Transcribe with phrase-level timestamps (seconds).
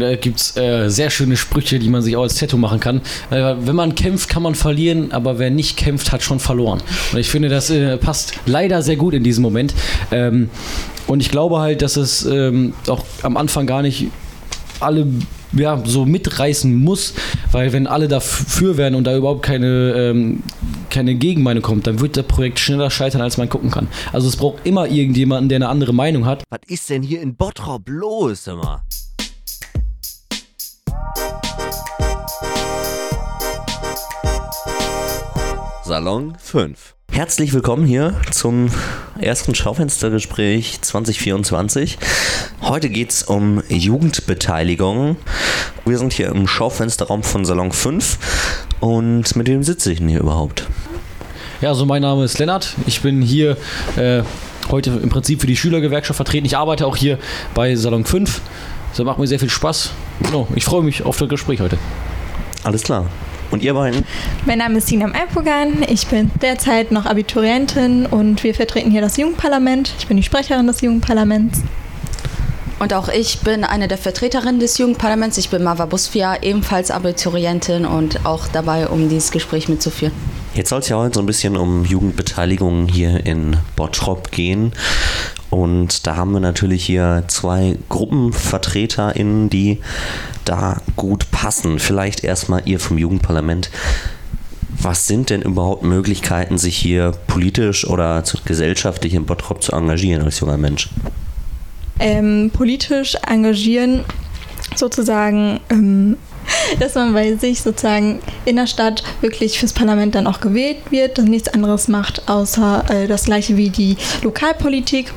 [0.00, 3.00] da gibt es äh, sehr schöne Sprüche, die man sich auch als Tattoo machen kann.
[3.30, 6.82] Äh, wenn man kämpft, kann man verlieren, aber wer nicht kämpft, hat schon verloren.
[7.12, 9.74] Und ich finde, das äh, passt leider sehr gut in diesem Moment.
[10.10, 10.50] Ähm,
[11.06, 14.08] und ich glaube halt, dass es ähm, auch am Anfang gar nicht
[14.80, 15.06] alle
[15.52, 17.14] ja, so mitreißen muss,
[17.52, 20.42] weil wenn alle dafür wären und da überhaupt keine, ähm,
[20.90, 23.88] keine Gegenmeinung kommt, dann wird das Projekt schneller scheitern, als man gucken kann.
[24.12, 26.44] Also es braucht immer irgendjemanden, der eine andere Meinung hat.
[26.50, 28.82] Was ist denn hier in Bottrop los, immer?
[35.90, 36.94] Salon 5.
[37.10, 38.70] Herzlich willkommen hier zum
[39.18, 41.98] ersten Schaufenstergespräch 2024.
[42.62, 45.16] Heute geht es um Jugendbeteiligung.
[45.84, 48.18] Wir sind hier im Schaufensterraum von Salon 5
[48.78, 50.68] und mit wem sitze ich denn hier überhaupt?
[51.60, 52.76] Ja, also mein Name ist Lennart.
[52.86, 53.56] Ich bin hier
[53.96, 54.22] äh,
[54.70, 56.46] heute im Prinzip für die Schülergewerkschaft vertreten.
[56.46, 57.18] Ich arbeite auch hier
[57.52, 58.40] bei Salon 5.
[58.96, 59.90] Das macht mir sehr viel Spaß.
[60.20, 61.78] Genau, ich freue mich auf das Gespräch heute.
[62.62, 63.06] Alles klar.
[63.50, 64.04] Und ihr beiden?
[64.46, 65.84] Mein Name ist Sinam Alpogan.
[65.88, 69.92] Ich bin derzeit noch Abiturientin und wir vertreten hier das Jugendparlament.
[69.98, 71.62] Ich bin die Sprecherin des Jugendparlaments.
[72.78, 75.36] Und auch ich bin eine der Vertreterinnen des Jugendparlaments.
[75.36, 80.14] Ich bin Mava Busfia, ebenfalls Abiturientin und auch dabei, um dieses Gespräch mitzuführen.
[80.54, 84.72] Jetzt soll es ja heute so ein bisschen um Jugendbeteiligung hier in Bottrop gehen.
[85.50, 89.80] Und da haben wir natürlich hier zwei GruppenvertreterInnen, die
[90.44, 91.78] da gut passen.
[91.78, 93.70] Vielleicht erstmal ihr vom Jugendparlament.
[94.82, 100.40] Was sind denn überhaupt Möglichkeiten, sich hier politisch oder gesellschaftlich in Bottrop zu engagieren als
[100.40, 100.88] junger Mensch?
[101.98, 104.04] Ähm, politisch engagieren
[104.76, 106.16] sozusagen ähm,
[106.78, 111.18] dass man bei sich sozusagen in der Stadt wirklich fürs Parlament dann auch gewählt wird
[111.18, 115.12] und nichts anderes macht, außer äh, das gleiche wie die Lokalpolitik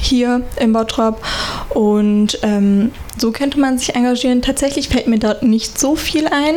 [0.00, 1.22] hier in Bottrop.
[1.70, 4.42] Und ähm, so könnte man sich engagieren.
[4.42, 6.56] Tatsächlich fällt mir dort nicht so viel ein,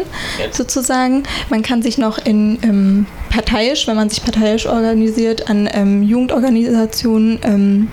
[0.51, 1.23] sozusagen.
[1.49, 7.39] Man kann sich noch in ähm, parteiisch, wenn man sich parteiisch organisiert, an ähm, Jugendorganisationen
[7.43, 7.87] ähm,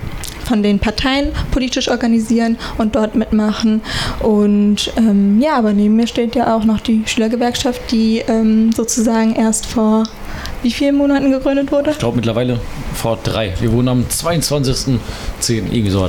[0.45, 3.83] von den Parteien politisch organisieren und dort mitmachen.
[4.21, 9.35] Und ähm, ja, aber neben mir steht ja auch noch die Schülergewerkschaft, die ähm, sozusagen
[9.35, 10.05] erst vor
[10.63, 11.91] wie vielen Monaten gegründet wurde?
[11.91, 12.61] Ich glaube mittlerweile
[12.95, 13.55] vor drei.
[13.61, 14.99] Wir wurden am 22.10.
[15.49, 16.09] irgendwie so.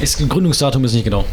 [0.00, 1.24] Das Gründungsdatum ist nicht genau.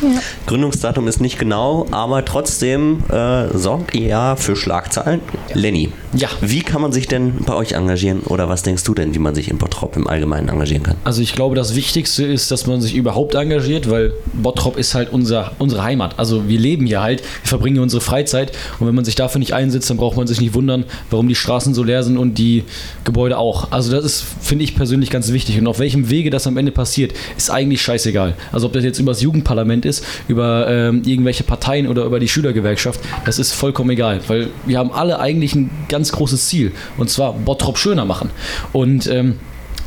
[0.00, 0.20] Ja.
[0.46, 5.20] Gründungsdatum ist nicht genau, aber trotzdem äh, sorgt ihr ja für Schlagzeilen.
[5.54, 6.28] Lenny, ja.
[6.40, 9.34] wie kann man sich denn bei euch engagieren oder was denkst du denn, wie man
[9.34, 10.96] sich in Bottrop im Allgemeinen engagieren kann?
[11.04, 15.12] Also ich glaube, das Wichtigste ist, dass man sich überhaupt engagiert, weil Bottrop ist halt
[15.12, 16.18] unser, unsere Heimat.
[16.18, 19.38] Also wir leben hier halt, wir verbringen hier unsere Freizeit und wenn man sich dafür
[19.38, 22.38] nicht einsetzt, dann braucht man sich nicht wundern, warum die Straßen so leer sind und
[22.38, 22.64] die
[23.04, 23.72] Gebäude auch.
[23.72, 26.72] Also das ist, finde ich persönlich ganz wichtig und auf welchem Wege das am Ende
[26.72, 28.34] passiert, ist eigentlich scheißegal.
[28.52, 32.28] Also ob das jetzt über das Jugendparlament ist, über ähm, irgendwelche Parteien oder über die
[32.28, 37.10] Schülergewerkschaft, das ist vollkommen egal, weil wir haben alle eigentlich ein ganz großes Ziel und
[37.10, 38.30] zwar Bottrop schöner machen.
[38.72, 39.36] Und ähm,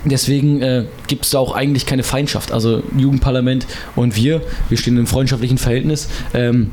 [0.03, 2.51] Deswegen äh, gibt es da auch eigentlich keine Feindschaft.
[2.51, 6.07] Also Jugendparlament und wir, wir stehen einem freundschaftlichen Verhältnis.
[6.33, 6.71] Ähm,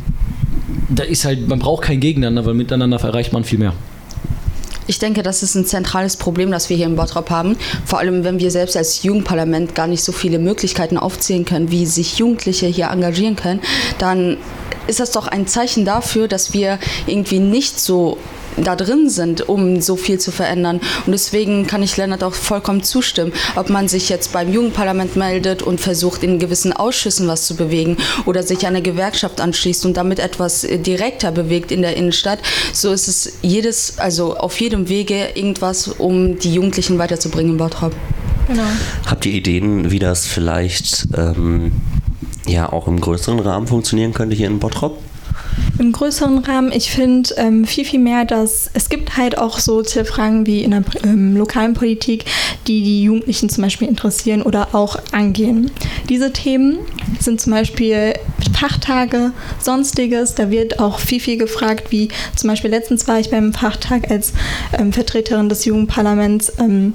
[0.88, 3.74] da ist halt, man braucht kein Gegeneinander, weil miteinander erreicht man viel mehr.
[4.86, 7.58] Ich denke, das ist ein zentrales Problem, das wir hier in Bottrop haben.
[7.84, 11.84] Vor allem, wenn wir selbst als Jugendparlament gar nicht so viele Möglichkeiten aufzählen können, wie
[11.84, 13.60] sich Jugendliche hier engagieren können,
[13.98, 14.38] dann
[14.86, 18.16] ist das doch ein Zeichen dafür, dass wir irgendwie nicht so
[18.64, 20.80] da drin sind, um so viel zu verändern.
[21.06, 25.62] Und deswegen kann ich Lennart auch vollkommen zustimmen, ob man sich jetzt beim Jugendparlament meldet
[25.62, 27.96] und versucht, in gewissen Ausschüssen was zu bewegen
[28.26, 32.40] oder sich einer Gewerkschaft anschließt und damit etwas äh, direkter bewegt in der Innenstadt.
[32.72, 37.94] So ist es jedes, also auf jedem Wege irgendwas, um die Jugendlichen weiterzubringen in Bottrop.
[38.48, 38.62] Genau.
[39.06, 41.72] Habt ihr Ideen, wie das vielleicht ähm,
[42.46, 44.98] ja auch im größeren Rahmen funktionieren könnte hier in Bottrop?
[45.78, 49.82] Im größeren Rahmen, ich finde ähm, viel, viel mehr, dass es gibt halt auch so
[49.82, 52.24] Zielfragen wie in der ähm, lokalen Politik,
[52.66, 55.70] die die Jugendlichen zum Beispiel interessieren oder auch angehen.
[56.08, 56.78] Diese Themen
[57.20, 58.14] sind zum Beispiel
[58.58, 60.34] Fachtage, sonstiges.
[60.34, 64.32] Da wird auch viel, viel gefragt, wie zum Beispiel letztens war ich beim Fachtag als
[64.76, 66.94] ähm, Vertreterin des Jugendparlaments ähm,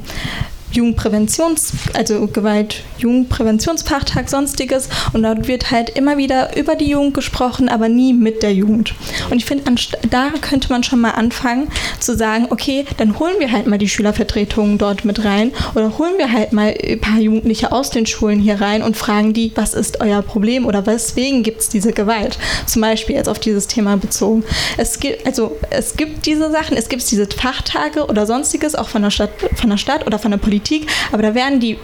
[0.74, 4.90] Jugendpräventions, also Gewalt, Jugendpräventionsfachtag, sonstiges.
[5.14, 8.96] Und dort wird halt immer wieder über die Jugend gesprochen, aber nie mit der Jugend.
[9.30, 9.64] Und ich finde,
[10.10, 13.90] da könnte man schon mal anfangen zu sagen, okay, dann holen wir halt mal die
[13.90, 18.40] Schülervertretungen dort mit rein oder holen wir halt mal ein paar Jugendliche aus den Schulen
[18.40, 22.38] hier rein und fragen die, was ist euer Problem oder weswegen gibt es diese Gewalt?
[22.66, 24.44] Zum Beispiel jetzt auf dieses Thema bezogen.
[24.78, 29.02] Es gibt, also es gibt diese Sachen, es gibt diese Fachtage oder sonstiges, auch von
[29.02, 31.78] der Stadt, von der Stadt oder von der Politik Politik, aber da werden die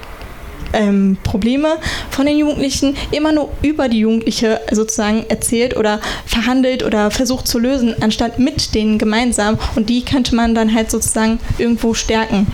[0.71, 1.77] ähm, Probleme
[2.11, 7.59] von den Jugendlichen immer nur über die Jugendliche sozusagen erzählt oder verhandelt oder versucht zu
[7.59, 9.57] lösen, anstatt mit denen gemeinsam.
[9.75, 12.47] Und die könnte man dann halt sozusagen irgendwo stärken.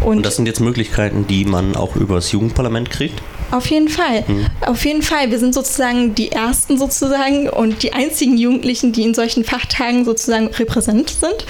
[0.00, 3.22] Und, Und das sind jetzt Möglichkeiten, die man auch über das Jugendparlament kriegt?
[3.50, 4.24] Auf jeden Fall.
[4.26, 4.46] Mhm.
[4.66, 5.30] Auf jeden Fall.
[5.30, 10.48] Wir sind sozusagen die Ersten sozusagen und die einzigen Jugendlichen, die in solchen Fachtagen sozusagen
[10.48, 11.46] repräsent sind.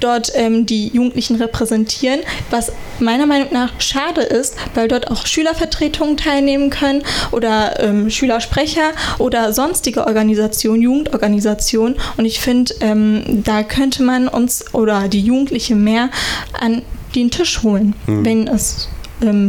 [0.00, 6.16] Dort ähm, die Jugendlichen repräsentieren, was meiner Meinung nach schade ist, weil dort auch Schülervertretungen
[6.16, 7.02] teilnehmen können
[7.32, 11.96] oder ähm, Schülersprecher oder sonstige Organisationen, Jugendorganisationen.
[12.16, 16.10] Und ich finde, ähm, da könnte man uns oder die Jugendliche mehr
[16.58, 16.82] an
[17.14, 18.24] den Tisch holen, mhm.
[18.24, 18.88] wenn es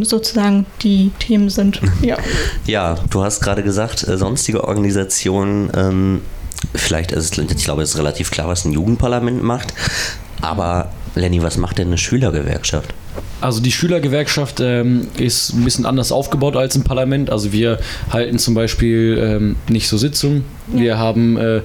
[0.03, 1.81] sozusagen die Themen sind.
[2.01, 2.17] Ja,
[2.65, 6.21] ja du hast gerade gesagt, äh, sonstige Organisationen, ähm,
[6.73, 9.73] vielleicht ist es, ich glaube, es ist relativ klar, was ein Jugendparlament macht,
[10.41, 12.93] aber Lenny, was macht denn eine Schülergewerkschaft?
[13.39, 17.29] Also die Schülergewerkschaft ähm, ist ein bisschen anders aufgebaut als im Parlament.
[17.29, 17.79] Also wir
[18.11, 20.43] halten zum Beispiel ähm, nicht so Sitzungen.
[20.73, 20.79] Ja.
[20.79, 21.61] Wir haben äh,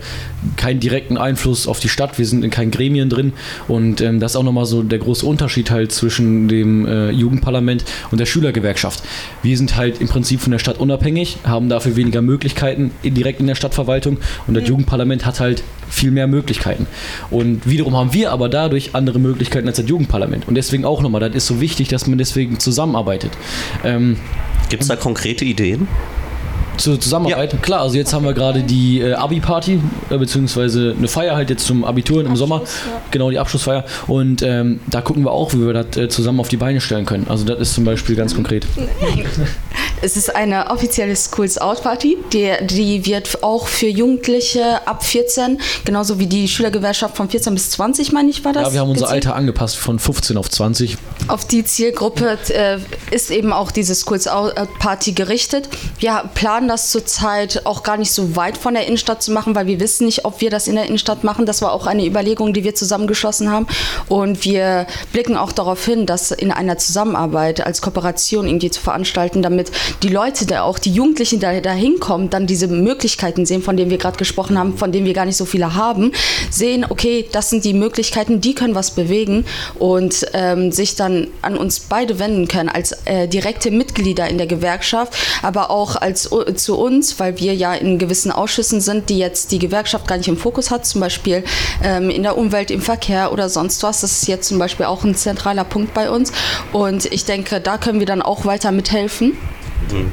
[0.56, 2.18] keinen direkten Einfluss auf die Stadt.
[2.18, 3.32] Wir sind in keinen Gremien drin.
[3.68, 7.84] Und ähm, das ist auch nochmal so der große Unterschied halt zwischen dem äh, Jugendparlament
[8.10, 9.02] und der Schülergewerkschaft.
[9.42, 13.46] Wir sind halt im Prinzip von der Stadt unabhängig, haben dafür weniger Möglichkeiten direkt in
[13.46, 14.18] der Stadtverwaltung.
[14.46, 14.70] Und das ja.
[14.70, 16.86] Jugendparlament hat halt viel mehr Möglichkeiten.
[17.30, 20.48] Und wiederum haben wir aber dadurch andere Möglichkeiten als das Jugendparlament.
[20.48, 23.32] Und deswegen auch nochmal, das ist so wichtig, dass man deswegen zusammenarbeitet.
[23.82, 24.18] Ähm,
[24.68, 25.88] Gibt es da konkrete Ideen?
[26.76, 27.52] Zur Zusammenarbeit.
[27.52, 27.58] Ja.
[27.58, 29.80] Klar, also jetzt haben wir gerade die äh, Abi-Party,
[30.10, 32.62] äh, beziehungsweise eine Feier halt jetzt zum Abitur im Sommer.
[32.62, 33.00] Ja.
[33.10, 33.84] Genau, die Abschlussfeier.
[34.06, 37.06] Und ähm, da gucken wir auch, wie wir das äh, zusammen auf die Beine stellen
[37.06, 37.26] können.
[37.28, 38.66] Also das ist zum Beispiel ganz konkret.
[40.04, 45.60] Es ist eine offizielle Schools Out Party, die, die wird auch für Jugendliche ab 14,
[45.84, 48.64] genauso wie die Schülergewerkschaft von 14 bis 20, meine ich, war das?
[48.64, 50.96] Ja, wir haben unser Alter angepasst von 15 auf 20.
[51.28, 52.78] Auf die Zielgruppe äh,
[53.12, 55.68] ist eben auch diese Schools Out Party gerichtet.
[56.00, 59.66] Wir planen das zurzeit auch gar nicht so weit von der Innenstadt zu machen, weil
[59.66, 61.46] wir wissen nicht, ob wir das in der Innenstadt machen.
[61.46, 63.66] Das war auch eine Überlegung, die wir zusammengeschlossen haben.
[64.08, 69.42] Und wir blicken auch darauf hin, das in einer Zusammenarbeit als Kooperation irgendwie zu veranstalten,
[69.42, 69.70] damit
[70.02, 73.90] die Leute, da auch die Jugendlichen, die da hinkommen, dann diese Möglichkeiten sehen, von denen
[73.90, 76.12] wir gerade gesprochen haben, von denen wir gar nicht so viele haben,
[76.50, 79.44] sehen, okay, das sind die Möglichkeiten, die können was bewegen
[79.78, 84.46] und ähm, sich dann an uns beide wenden können als äh, direkte Mitglieder in der
[84.46, 89.52] Gewerkschaft, aber auch als zu uns, weil wir ja in gewissen Ausschüssen sind, die jetzt
[89.52, 91.44] die Gewerkschaft gar nicht im Fokus hat, zum Beispiel
[91.82, 94.00] ähm, in der Umwelt, im Verkehr oder sonst was.
[94.00, 96.32] Das ist jetzt zum Beispiel auch ein zentraler Punkt bei uns.
[96.72, 99.36] Und ich denke, da können wir dann auch weiter mithelfen.
[99.90, 100.12] Mhm.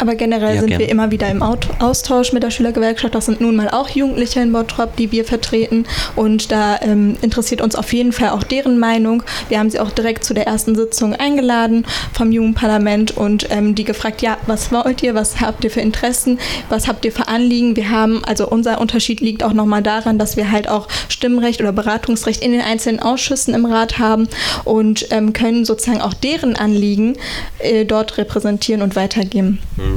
[0.00, 0.80] Aber generell ja, sind gern.
[0.80, 3.14] wir immer wieder im Austausch mit der Schülergewerkschaft.
[3.14, 5.84] Das sind nun mal auch Jugendliche in Bottrop, die wir vertreten.
[6.16, 9.22] Und da ähm, interessiert uns auf jeden Fall auch deren Meinung.
[9.50, 13.84] Wir haben sie auch direkt zu der ersten Sitzung eingeladen vom Jugendparlament und ähm, die
[13.84, 16.38] gefragt, ja, was wollt ihr, was habt ihr für Interessen,
[16.70, 17.76] was habt ihr für Anliegen?
[17.76, 21.72] Wir haben, also unser Unterschied liegt auch nochmal daran, dass wir halt auch Stimmrecht oder
[21.72, 24.28] Beratungsrecht in den einzelnen Ausschüssen im Rat haben
[24.64, 27.18] und ähm, können sozusagen auch deren Anliegen
[27.58, 29.58] äh, dort repräsentieren und weitergeben.
[29.76, 29.89] Mhm.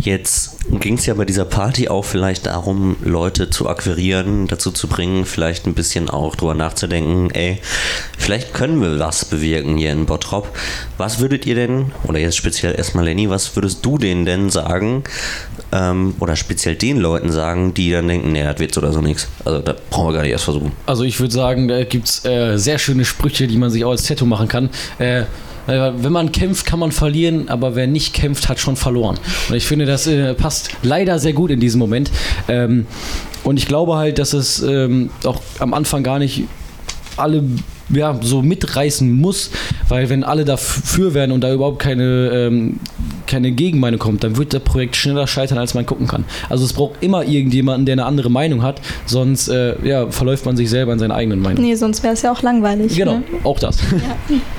[0.00, 4.86] Jetzt ging es ja bei dieser Party auch vielleicht darum, Leute zu akquirieren, dazu zu
[4.86, 7.58] bringen, vielleicht ein bisschen auch drüber nachzudenken, ey,
[8.16, 10.48] vielleicht können wir was bewirken hier in Bottrop.
[10.98, 15.02] Was würdet ihr denn, oder jetzt speziell erstmal Lenny, was würdest du denen denn sagen,
[15.72, 19.00] ähm, oder speziell den Leuten sagen, die dann denken, nee, das wird so oder so
[19.00, 19.26] nichts.
[19.44, 20.72] Also da brauchen wir gar nicht erst versuchen.
[20.86, 23.90] Also ich würde sagen, da gibt es äh, sehr schöne Sprüche, die man sich auch
[23.90, 24.70] als Tattoo machen kann.
[24.98, 25.24] Äh,
[25.68, 29.18] wenn man kämpft, kann man verlieren, aber wer nicht kämpft, hat schon verloren.
[29.48, 32.10] Und ich finde, das äh, passt leider sehr gut in diesem Moment.
[32.48, 32.86] Ähm,
[33.44, 36.44] und ich glaube halt, dass es ähm, auch am Anfang gar nicht
[37.16, 37.42] alle
[37.90, 39.50] ja, so mitreißen muss,
[39.88, 42.80] weil wenn alle dafür werden und da überhaupt keine, ähm,
[43.26, 46.24] keine Gegenmeinung kommt, dann wird das Projekt schneller scheitern, als man gucken kann.
[46.48, 50.56] Also es braucht immer irgendjemanden, der eine andere Meinung hat, sonst äh, ja, verläuft man
[50.56, 51.62] sich selber in seiner eigenen Meinung.
[51.62, 52.96] Nee, sonst wäre es ja auch langweilig.
[52.96, 53.24] Genau, ne?
[53.44, 53.78] auch das.
[53.80, 54.36] Ja.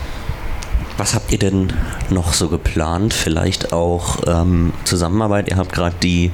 [0.99, 1.71] Was habt ihr denn
[2.09, 3.13] noch so geplant?
[3.13, 5.47] Vielleicht auch ähm, Zusammenarbeit?
[5.47, 6.29] Ihr habt gerade die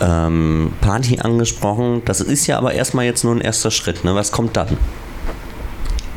[0.00, 2.00] ähm, Party angesprochen.
[2.06, 4.02] Das ist ja aber erstmal jetzt nur ein erster Schritt.
[4.02, 4.14] Ne?
[4.14, 4.78] Was kommt dann?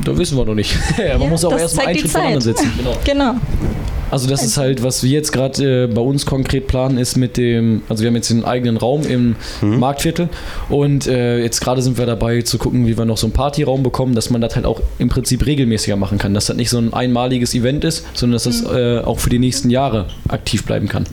[0.04, 0.76] Da wissen wir noch nicht.
[0.98, 2.72] Man ja, muss auch erstmal einen Schritt vor anderen setzen.
[2.76, 2.96] Genau.
[3.04, 3.34] genau.
[4.10, 7.36] Also das ist halt, was wir jetzt gerade äh, bei uns konkret planen, ist mit
[7.36, 9.78] dem, also wir haben jetzt den eigenen Raum im mhm.
[9.80, 10.28] Marktviertel
[10.68, 13.82] und äh, jetzt gerade sind wir dabei zu gucken, wie wir noch so einen Partyraum
[13.82, 16.78] bekommen, dass man das halt auch im Prinzip regelmäßiger machen kann, dass das nicht so
[16.78, 18.76] ein einmaliges Event ist, sondern dass das mhm.
[18.76, 21.06] äh, auch für die nächsten Jahre aktiv bleiben kann.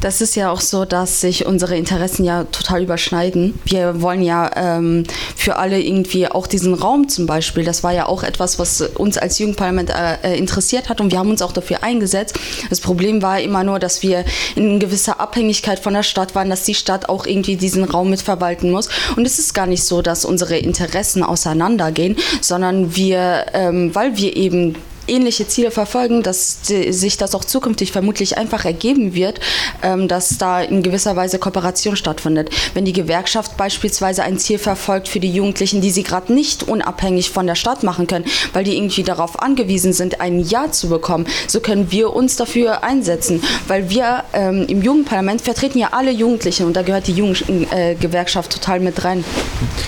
[0.00, 3.58] Das ist ja auch so, dass sich unsere Interessen ja total überschneiden.
[3.64, 5.04] Wir wollen ja ähm,
[5.34, 7.64] für alle irgendwie auch diesen Raum zum Beispiel.
[7.64, 11.30] Das war ja auch etwas, was uns als Jugendparlament äh, interessiert hat und wir haben
[11.30, 12.38] uns auch dafür eingesetzt.
[12.68, 14.26] Das Problem war immer nur, dass wir
[14.56, 18.70] in gewisser Abhängigkeit von der Stadt waren, dass die Stadt auch irgendwie diesen Raum mitverwalten
[18.70, 18.90] muss.
[19.16, 24.36] Und es ist gar nicht so, dass unsere Interessen auseinandergehen, sondern wir, ähm, weil wir
[24.36, 29.40] eben ähnliche Ziele verfolgen, dass die, sich das auch zukünftig vermutlich einfach ergeben wird,
[29.82, 32.50] ähm, dass da in gewisser Weise Kooperation stattfindet.
[32.74, 37.30] Wenn die Gewerkschaft beispielsweise ein Ziel verfolgt für die Jugendlichen, die sie gerade nicht unabhängig
[37.30, 41.26] von der Stadt machen können, weil die irgendwie darauf angewiesen sind, ein Ja zu bekommen,
[41.46, 46.66] so können wir uns dafür einsetzen, weil wir ähm, im Jugendparlament vertreten ja alle Jugendlichen
[46.66, 49.24] und da gehört die Jugendgewerkschaft äh, total mit rein.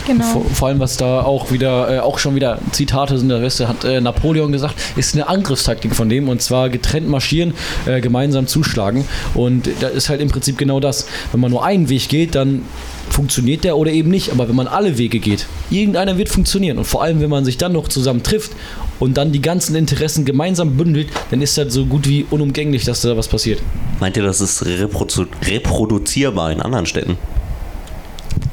[0.07, 0.25] Genau.
[0.25, 3.69] Vor, vor, allem, was da auch wieder, äh, auch schon wieder Zitate sind, der Reste
[3.69, 7.55] hat äh, Napoleon gesagt, ist ist eine Angriffstaktik von dem und zwar getrennt marschieren,
[7.87, 9.05] äh, gemeinsam zuschlagen.
[9.35, 11.07] Und da ist halt im Prinzip genau das.
[11.33, 12.63] Wenn man nur einen Weg geht, dann
[13.09, 14.33] funktioniert der oder eben nicht.
[14.33, 16.79] Aber wenn man alle Wege geht, irgendeiner wird funktionieren.
[16.79, 18.53] Und vor allem, wenn man sich dann noch zusammen trifft
[18.99, 23.03] und dann die ganzen Interessen gemeinsam bündelt, dann ist das so gut wie unumgänglich, dass
[23.03, 23.61] da was passiert.
[24.01, 27.17] Meint ihr, das ist reprodu reproduzierbar in anderen Städten?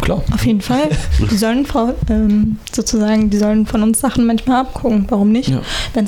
[0.03, 0.21] Klar.
[0.33, 0.89] Auf jeden Fall.
[1.31, 1.65] Die sollen
[2.09, 5.05] ähm, sozusagen, die sollen von uns Sachen manchmal abgucken.
[5.09, 5.49] Warum nicht?
[5.49, 5.61] Ja.
[5.93, 6.05] Wenn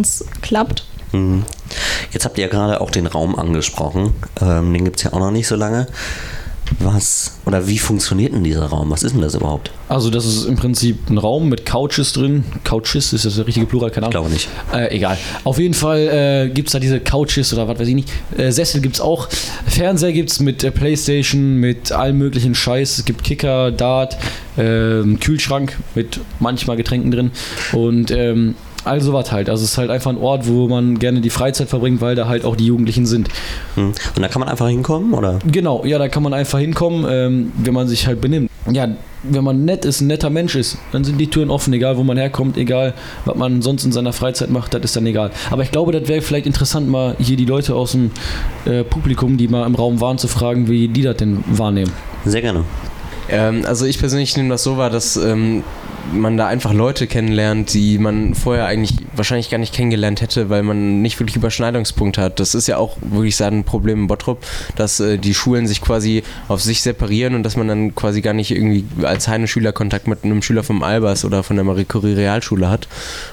[0.00, 0.84] es äh, klappt.
[1.12, 1.44] Mhm.
[2.12, 4.14] Jetzt habt ihr ja gerade auch den Raum angesprochen.
[4.40, 5.88] Ähm, den gibt es ja auch noch nicht so lange.
[6.94, 8.90] Was oder wie funktioniert denn dieser Raum?
[8.90, 9.70] Was ist denn das überhaupt?
[9.90, 12.44] Also, das ist im Prinzip ein Raum mit Couches drin.
[12.64, 13.90] Couches, ist das der richtige Plural?
[13.90, 14.32] Keine Ahnung.
[14.32, 14.88] Ich glaube nicht.
[14.90, 15.18] Äh, egal.
[15.44, 18.08] Auf jeden Fall äh, gibt es da diese Couches oder was weiß ich nicht.
[18.36, 19.28] Äh, Sessel gibt es auch.
[19.66, 22.98] Fernseher gibt es mit der Playstation, mit allem möglichen Scheiß.
[22.98, 24.16] Es gibt Kicker, Dart,
[24.56, 27.30] ähm, Kühlschrank mit manchmal Getränken drin.
[27.72, 28.54] Und ähm,
[28.84, 29.48] all sowas halt.
[29.50, 32.28] Also es ist halt einfach ein Ort, wo man gerne die Freizeit verbringt, weil da
[32.28, 33.28] halt auch die Jugendlichen sind.
[33.74, 33.88] Hm.
[33.88, 35.38] Und da kann man einfach hinkommen, oder?
[35.50, 38.50] Genau, ja, da kann man einfach hinkommen, ähm, wenn man sich halt benimmt.
[38.70, 38.88] Ja,
[39.22, 42.04] wenn man nett ist, ein netter Mensch ist, dann sind die Türen offen, egal wo
[42.04, 42.94] man herkommt, egal
[43.24, 45.30] was man sonst in seiner Freizeit macht, das ist dann egal.
[45.50, 48.10] Aber ich glaube, das wäre vielleicht interessant, mal hier die Leute aus dem
[48.64, 51.92] äh, Publikum, die mal im Raum waren, zu fragen, wie die das denn wahrnehmen.
[52.24, 52.64] Sehr gerne.
[53.28, 55.62] Ähm, also ich persönlich nehme das so wahr, dass ähm,
[56.12, 60.62] man da einfach Leute kennenlernt, die man vorher eigentlich wahrscheinlich gar nicht kennengelernt hätte, weil
[60.62, 62.40] man nicht wirklich Überschneidungspunkte hat.
[62.40, 64.44] Das ist ja auch, würde ich sagen, ein Problem in Bottrop,
[64.76, 68.34] dass äh, die Schulen sich quasi auf sich separieren und dass man dann quasi gar
[68.34, 72.14] nicht irgendwie als Heine-Schüler Kontakt mit einem Schüler vom Albers oder von der Marie Curie
[72.14, 72.88] Realschule hat.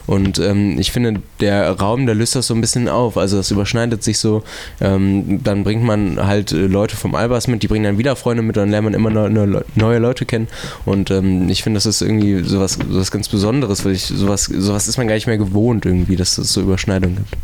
[0.07, 3.17] Und ähm, ich finde, der Raum, der löst das so ein bisschen auf.
[3.17, 4.43] Also das überschneidet sich so.
[4.81, 8.41] Ähm, dann bringt man halt äh, Leute vom Albers mit, die bringen dann wieder Freunde
[8.43, 10.47] mit dann lernt man immer neue, neue Leute kennen.
[10.85, 14.45] Und ähm, ich finde, das ist irgendwie sowas sowas, sowas ganz Besonderes, weil ich sowas,
[14.45, 17.35] sowas ist man gar nicht mehr gewohnt irgendwie, dass es so Überschneidungen gibt.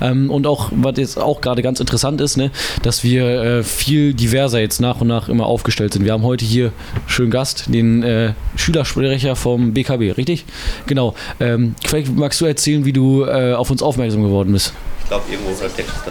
[0.00, 2.50] Ähm, und auch, was jetzt auch gerade ganz interessant ist, ne,
[2.82, 6.04] dass wir äh, viel diverser jetzt nach und nach immer aufgestellt sind.
[6.04, 6.72] Wir haben heute hier
[7.06, 10.46] schönen Gast, den äh, Schülersprecher vom BKB, richtig?
[10.86, 11.14] Genau.
[11.40, 14.72] Ähm, vielleicht magst du erzählen, wie du äh, auf uns aufmerksam geworden bist.
[15.02, 15.52] Ich glaube, irgendwo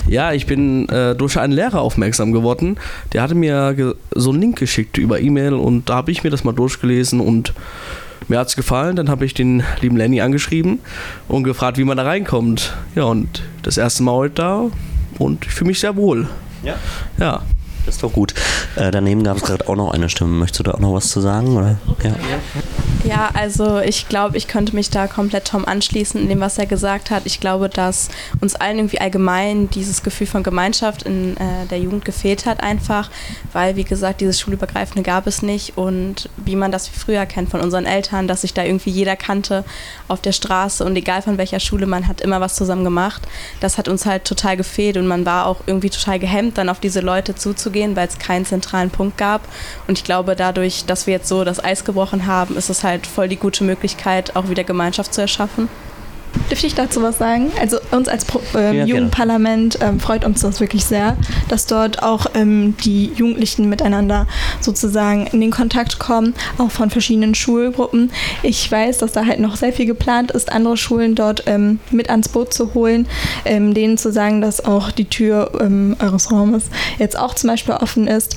[0.08, 2.78] Ja, ich bin äh, durch einen Lehrer aufmerksam geworden.
[3.12, 6.46] Der hatte mir so einen Link geschickt über E-Mail und da habe ich mir das
[6.46, 7.54] mal durchgelesen und
[8.28, 10.80] mir hat es gefallen, dann habe ich den lieben Lenny angeschrieben
[11.28, 12.76] und gefragt, wie man da reinkommt.
[12.96, 14.66] Ja, und das erste Mal heute da
[15.18, 16.28] und ich fühle mich sehr wohl.
[16.64, 16.76] Ja.
[17.18, 17.42] Ja.
[17.88, 18.34] Ist doch gut.
[18.76, 20.32] Äh, daneben gab es gerade auch noch eine Stimme.
[20.32, 21.56] Möchtest du da auch noch was zu sagen?
[21.56, 21.78] Oder?
[22.04, 22.16] Ja.
[23.04, 26.66] ja, also ich glaube, ich könnte mich da komplett Tom anschließen in dem, was er
[26.66, 27.24] gesagt hat.
[27.26, 28.10] Ich glaube, dass
[28.42, 33.12] uns allen irgendwie allgemein dieses Gefühl von Gemeinschaft in äh, der Jugend gefehlt hat einfach,
[33.54, 37.62] weil, wie gesagt, dieses Schulübergreifende gab es nicht und wie man das früher kennt von
[37.62, 39.64] unseren Eltern, dass sich da irgendwie jeder kannte
[40.08, 43.22] auf der Straße und egal von welcher Schule, man hat immer was zusammen gemacht.
[43.60, 46.80] Das hat uns halt total gefehlt und man war auch irgendwie total gehemmt, dann auf
[46.80, 49.42] diese Leute zuzugehen vorzugehen, weil es keinen zentralen Punkt gab.
[49.88, 53.06] Und ich glaube, dadurch, dass wir jetzt so das Eis gebrochen haben, ist es halt
[53.06, 55.68] voll die gute Möglichkeit, auch wieder Gemeinschaft zu erschaffen.
[56.50, 57.52] Dürfte ich dazu was sagen?
[57.60, 61.18] Also uns als Pro ähm, ja, Jugendparlament ähm, freut uns das wirklich sehr,
[61.50, 64.28] dass dort auch ähm, die Jugendlichen miteinander
[64.62, 68.12] sozusagen in den Kontakt kommen, auch von verschiedenen Schulgruppen.
[68.44, 72.10] Ich weiß, dass da halt noch sehr viel geplant ist, andere Schulen dort ähm, mit
[72.10, 73.08] ans Boot zu holen,
[73.46, 76.66] ähm, denen zu sagen, dass auch die Tür ähm, eures Raumes
[77.00, 78.36] jetzt auch zum Beispiel offen ist.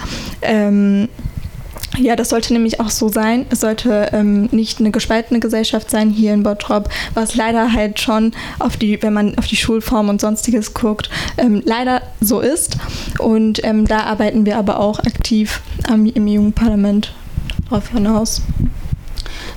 [1.96, 3.46] Ja, das sollte nämlich auch so sein.
[3.50, 8.32] Es sollte ähm, nicht eine gespaltene Gesellschaft sein hier in Bottrop, was leider halt schon
[8.58, 12.76] auf die, wenn man auf die Schulform und sonstiges guckt, ähm, leider so ist.
[13.18, 17.14] Und ähm, da arbeiten wir aber auch aktiv am, im Jugendparlament
[17.68, 18.42] darauf hinaus.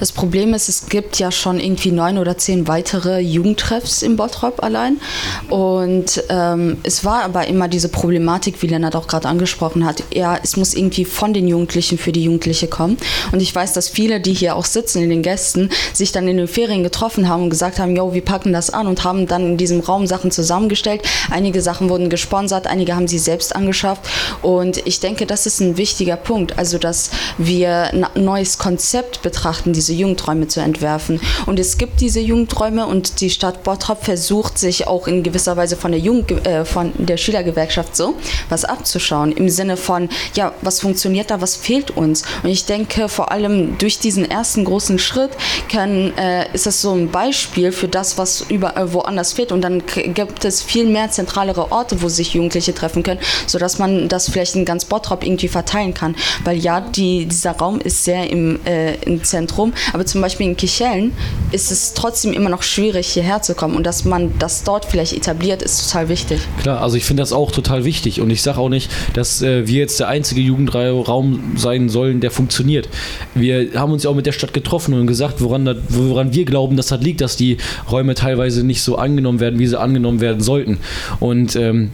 [0.01, 4.63] Das Problem ist, es gibt ja schon irgendwie neun oder zehn weitere Jugendtreffs in Bottrop
[4.63, 4.99] allein.
[5.47, 10.01] Und ähm, es war aber immer diese Problematik, wie Lennart auch gerade angesprochen hat.
[10.11, 12.97] Ja, es muss irgendwie von den Jugendlichen für die Jugendliche kommen.
[13.31, 16.37] Und ich weiß, dass viele, die hier auch sitzen in den Gästen, sich dann in
[16.37, 19.51] den Ferien getroffen haben und gesagt haben, yo, wir packen das an und haben dann
[19.51, 21.03] in diesem Raum Sachen zusammengestellt.
[21.29, 24.01] Einige Sachen wurden gesponsert, einige haben sie selbst angeschafft.
[24.41, 26.57] Und ich denke, das ist ein wichtiger Punkt.
[26.57, 31.19] Also, dass wir ein neues Konzept betrachten, diese Jugendräume zu entwerfen.
[31.45, 35.77] Und es gibt diese Jugendräume und die Stadt Bottrop versucht sich auch in gewisser Weise
[35.77, 38.15] von der Jugend, äh, von der Schülergewerkschaft so
[38.49, 39.31] was abzuschauen.
[39.31, 42.23] Im Sinne von, ja, was funktioniert da, was fehlt uns?
[42.43, 45.31] Und ich denke, vor allem durch diesen ersten großen Schritt
[45.69, 49.51] kann, äh, ist das so ein Beispiel für das, was überall woanders fehlt.
[49.51, 54.07] Und dann gibt es viel mehr zentralere Orte, wo sich Jugendliche treffen können, sodass man
[54.07, 56.15] das vielleicht in ganz Bottrop irgendwie verteilen kann.
[56.43, 60.57] Weil ja, die, dieser Raum ist sehr im, äh, im Zentrum, aber zum Beispiel in
[60.57, 61.11] Kichellen
[61.51, 63.75] ist es trotzdem immer noch schwierig, hierher zu kommen.
[63.75, 66.41] Und dass man das dort vielleicht etabliert, ist total wichtig.
[66.61, 69.67] Klar, also ich finde das auch total wichtig und ich sage auch nicht, dass äh,
[69.67, 72.89] wir jetzt der einzige Jugendraum sein sollen, der funktioniert.
[73.35, 76.45] Wir haben uns ja auch mit der Stadt getroffen und gesagt, woran, das, woran wir
[76.45, 77.57] glauben, dass das liegt, dass die
[77.89, 80.79] Räume teilweise nicht so angenommen werden, wie sie angenommen werden sollten.
[81.19, 81.91] Und ähm,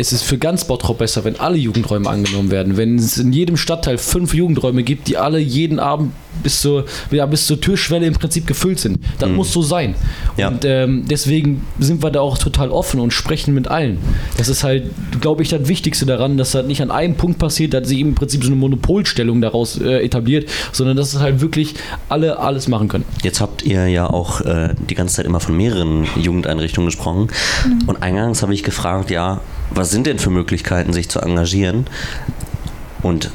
[0.00, 2.76] es ist für ganz Bottrop besser, wenn alle Jugendräume angenommen werden.
[2.78, 7.26] Wenn es in jedem Stadtteil fünf Jugendräume gibt, die alle jeden Abend bis zur, ja,
[7.26, 8.98] bis zur Türschwelle im Prinzip gefüllt sind.
[9.18, 9.36] Das mhm.
[9.36, 9.94] muss so sein.
[10.38, 10.48] Ja.
[10.48, 13.98] Und ähm, deswegen sind wir da auch total offen und sprechen mit allen.
[14.38, 14.84] Das ist halt,
[15.20, 18.14] glaube ich, das Wichtigste daran, dass das nicht an einem Punkt passiert, dass sich im
[18.14, 21.74] Prinzip so eine Monopolstellung daraus äh, etabliert, sondern dass es halt wirklich
[22.08, 23.04] alle alles machen können.
[23.22, 27.28] Jetzt habt ihr ja auch äh, die ganze Zeit immer von mehreren Jugendeinrichtungen gesprochen.
[27.66, 27.88] Mhm.
[27.88, 31.86] Und eingangs habe ich gefragt, ja, was sind denn für Möglichkeiten, sich zu engagieren?
[33.02, 33.30] Und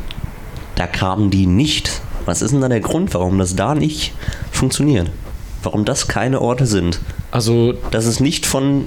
[0.75, 2.01] da kamen die nicht.
[2.25, 4.13] Was ist denn da der Grund, warum das da nicht
[4.51, 5.09] funktioniert?
[5.63, 6.99] Warum das keine Orte sind?
[7.31, 8.85] Also, dass es nicht von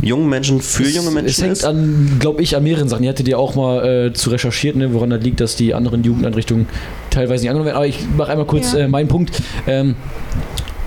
[0.00, 1.64] jungen Menschen für es, junge Menschen Es hängt ist?
[1.64, 3.04] an, glaube ich, an mehreren Sachen.
[3.04, 6.04] Ihr hattet ja auch mal äh, zu recherchiert, ne, woran das liegt, dass die anderen
[6.04, 6.66] Jugendeinrichtungen
[7.10, 7.76] teilweise nicht angenommen werden.
[7.76, 8.80] Aber ich mache einmal kurz ja.
[8.80, 9.42] äh, meinen Punkt.
[9.66, 9.96] Ähm,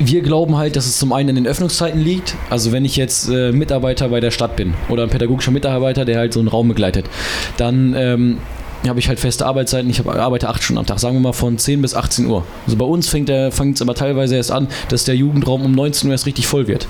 [0.08, 2.36] wir glauben halt, dass es zum einen in den Öffnungszeiten liegt.
[2.50, 6.18] Also wenn ich jetzt äh, Mitarbeiter bei der Stadt bin oder ein pädagogischer Mitarbeiter, der
[6.18, 7.06] halt so einen Raum begleitet,
[7.58, 8.38] dann ähm,
[8.88, 9.90] habe ich halt feste Arbeitszeiten.
[9.90, 12.46] Ich arbeite acht Stunden am Tag, sagen wir mal von 10 bis 18 Uhr.
[12.66, 16.14] Also bei uns fängt es aber teilweise erst an, dass der Jugendraum um 19 Uhr
[16.14, 16.88] erst richtig voll wird.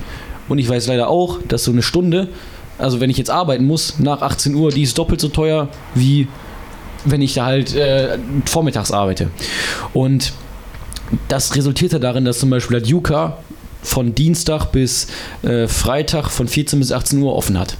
[0.47, 2.29] Und ich weiß leider auch, dass so eine Stunde,
[2.77, 6.27] also wenn ich jetzt arbeiten muss, nach 18 Uhr, die ist doppelt so teuer, wie
[7.03, 9.29] wenn ich da halt äh, vormittags arbeite.
[9.93, 10.33] Und
[11.27, 13.37] das resultierte darin, dass zum Beispiel der Juka
[13.83, 15.07] von Dienstag bis
[15.43, 17.77] äh, Freitag von 14 bis 18 Uhr offen hat.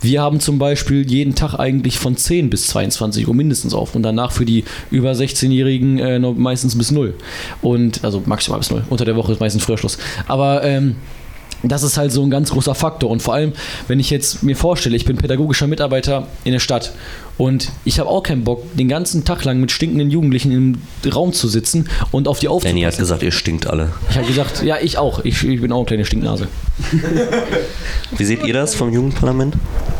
[0.00, 4.02] Wir haben zum Beispiel jeden Tag eigentlich von 10 bis 22 Uhr mindestens auf und
[4.02, 7.14] danach für die über 16-Jährigen äh, meistens bis 0.
[7.62, 8.84] Und also maximal bis 0.
[8.90, 9.96] Unter der Woche ist meistens früher Schluss.
[10.26, 10.96] Aber ähm,
[11.62, 13.10] das ist halt so ein ganz großer Faktor.
[13.10, 13.52] Und vor allem,
[13.88, 16.92] wenn ich jetzt mir vorstelle, ich bin pädagogischer Mitarbeiter in der Stadt
[17.36, 20.78] und ich habe auch keinen Bock, den ganzen Tag lang mit stinkenden Jugendlichen im
[21.12, 22.76] Raum zu sitzen und auf die aufzupassen.
[22.76, 23.92] Danny hat gesagt, ihr stinkt alle.
[24.10, 25.24] Ich habe gesagt, ja, ich auch.
[25.24, 26.48] Ich, ich bin auch eine kleine Stinknase.
[28.16, 29.56] Wie seht ihr das vom Jugendparlament?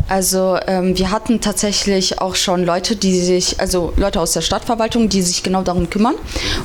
[0.09, 5.09] Also ähm, wir hatten tatsächlich auch schon Leute, die sich, also Leute aus der Stadtverwaltung,
[5.09, 6.15] die sich genau darum kümmern.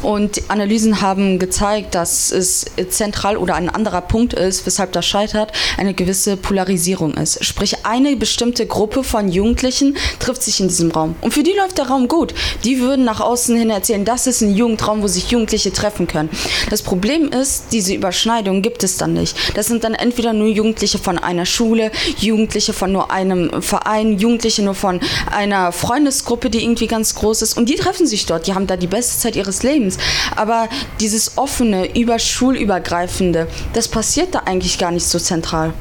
[0.01, 5.53] Und Analysen haben gezeigt, dass es zentral oder ein anderer Punkt ist, weshalb das scheitert,
[5.77, 7.43] eine gewisse Polarisierung ist.
[7.43, 11.15] Sprich, eine bestimmte Gruppe von Jugendlichen trifft sich in diesem Raum.
[11.21, 12.33] Und für die läuft der Raum gut.
[12.65, 16.29] Die würden nach außen hin erzählen, das ist ein Jugendraum, wo sich Jugendliche treffen können.
[16.69, 19.35] Das Problem ist, diese Überschneidung gibt es dann nicht.
[19.55, 24.17] Das sind dann entweder nur Jugendliche von einer Schule, Jugendliche von nur einem einem Verein,
[24.17, 24.99] Jugendliche nur von
[25.31, 27.57] einer Freundesgruppe, die irgendwie ganz groß ist.
[27.57, 29.97] Und die treffen sich dort, die haben da die beste Zeit ihres Lebens.
[30.35, 30.67] Aber
[30.99, 35.73] dieses offene, überschulübergreifende, das passiert da eigentlich gar nicht so zentral.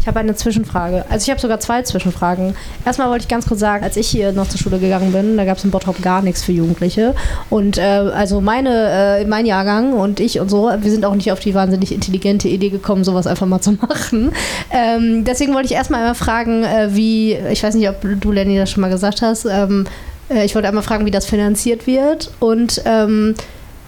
[0.00, 1.04] Ich habe eine Zwischenfrage.
[1.10, 2.54] Also ich habe sogar zwei Zwischenfragen.
[2.86, 5.44] Erstmal wollte ich ganz kurz sagen, als ich hier noch zur Schule gegangen bin, da
[5.44, 7.14] gab es in Bottrop gar nichts für Jugendliche.
[7.50, 11.30] Und äh, also meine, äh, mein Jahrgang und ich und so, wir sind auch nicht
[11.32, 14.32] auf die wahnsinnig intelligente Idee gekommen, sowas einfach mal zu machen.
[14.70, 18.56] Ähm, deswegen wollte ich erstmal einmal fragen, äh, wie, ich weiß nicht, ob du, Lenny,
[18.56, 19.86] das schon mal gesagt hast, ähm,
[20.30, 23.34] äh, ich wollte einmal fragen, wie das finanziert wird und ähm,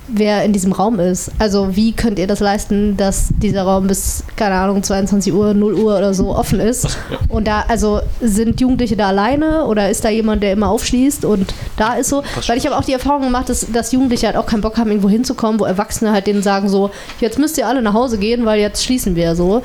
[0.09, 1.31] wer in diesem Raum ist.
[1.38, 5.75] Also wie könnt ihr das leisten, dass dieser Raum bis, keine Ahnung, 22 Uhr, 0
[5.75, 6.99] Uhr oder so offen ist?
[7.29, 11.55] Und da, also sind Jugendliche da alleine oder ist da jemand, der immer aufschließt und
[11.77, 12.23] da ist so?
[12.47, 14.91] Weil ich habe auch die Erfahrung gemacht, dass, dass Jugendliche halt auch keinen Bock haben,
[14.91, 18.45] irgendwo hinzukommen, wo Erwachsene halt denen sagen so, jetzt müsst ihr alle nach Hause gehen,
[18.45, 19.62] weil jetzt schließen wir so.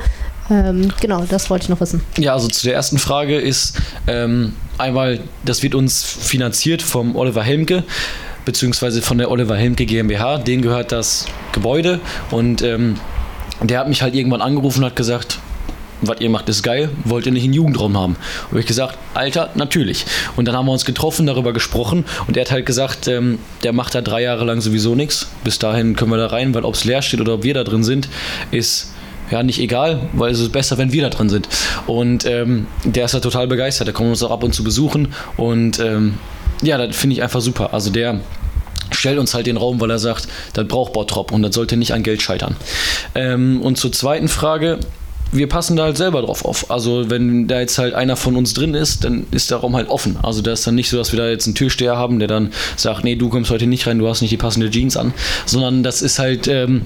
[0.50, 2.02] Ähm, genau, das wollte ich noch wissen.
[2.16, 3.74] Ja, also zu der ersten Frage ist
[4.06, 7.84] ähm, einmal, das wird uns finanziert vom Oliver Helmke
[8.48, 12.96] beziehungsweise von der Oliver Helmke GmbH, denen gehört das Gebäude und ähm,
[13.60, 15.38] der hat mich halt irgendwann angerufen und hat gesagt,
[16.00, 18.16] was ihr macht, ist geil, wollt ihr nicht einen Jugendraum haben?
[18.50, 20.06] Und ich gesagt, Alter, natürlich.
[20.34, 23.74] Und dann haben wir uns getroffen, darüber gesprochen und er hat halt gesagt, ähm, der
[23.74, 25.28] macht da drei Jahre lang sowieso nichts.
[25.44, 27.64] Bis dahin können wir da rein, weil ob es leer steht oder ob wir da
[27.64, 28.08] drin sind,
[28.50, 28.94] ist
[29.30, 31.50] ja nicht egal, weil es ist besser, wenn wir da drin sind.
[31.86, 35.08] Und ähm, der ist da total begeistert, der kommt uns auch ab und zu besuchen
[35.36, 36.14] und ähm,
[36.62, 37.72] ja, das finde ich einfach super.
[37.72, 38.20] Also der
[38.90, 41.92] stellt uns halt den Raum, weil er sagt, das braucht Bottrop und das sollte nicht
[41.92, 42.56] an Geld scheitern.
[43.14, 44.78] Ähm, und zur zweiten Frage,
[45.30, 46.70] wir passen da halt selber drauf auf.
[46.70, 49.88] Also wenn da jetzt halt einer von uns drin ist, dann ist der Raum halt
[49.90, 50.16] offen.
[50.22, 52.52] Also da ist dann nicht so, dass wir da jetzt einen Türsteher haben, der dann
[52.76, 55.12] sagt, nee, du kommst heute nicht rein, du hast nicht die passende Jeans an,
[55.44, 56.82] sondern das ist halt ähm,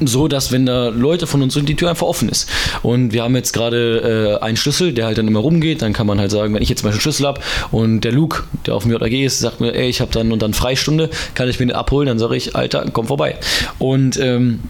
[0.00, 2.48] so, dass wenn da Leute von uns sind, die Tür einfach offen ist.
[2.82, 5.82] Und wir haben jetzt gerade äh, einen Schlüssel, der halt dann immer rumgeht.
[5.82, 8.12] Dann kann man halt sagen, wenn ich jetzt zum Beispiel einen Schlüssel habe und der
[8.12, 11.10] Luke, der auf dem JAG ist, sagt mir, ey, ich habe dann und dann Freistunde,
[11.34, 13.36] kann ich mir den abholen, dann sage ich, Alter, komm vorbei.
[13.78, 14.60] Und ähm,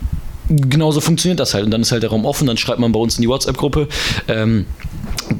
[0.48, 1.64] genauso funktioniert das halt.
[1.64, 3.88] Und dann ist halt der Raum offen, dann schreibt man bei uns in die WhatsApp-Gruppe.
[4.28, 4.66] Ähm,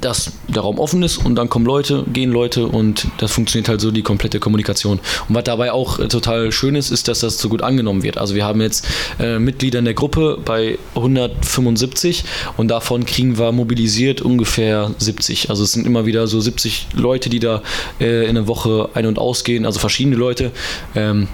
[0.00, 3.80] dass der Raum offen ist und dann kommen Leute, gehen Leute und das funktioniert halt
[3.80, 5.00] so die komplette Kommunikation.
[5.28, 8.18] Und was dabei auch äh, total schön ist, ist, dass das so gut angenommen wird.
[8.18, 8.86] Also wir haben jetzt
[9.18, 12.24] äh, Mitglieder in der Gruppe bei 175
[12.56, 15.50] und davon kriegen wir mobilisiert ungefähr 70.
[15.50, 17.62] Also es sind immer wieder so 70 Leute, die da
[18.00, 20.52] äh, in der Woche ein- und ausgehen, also verschiedene Leute.
[20.94, 21.28] Ähm,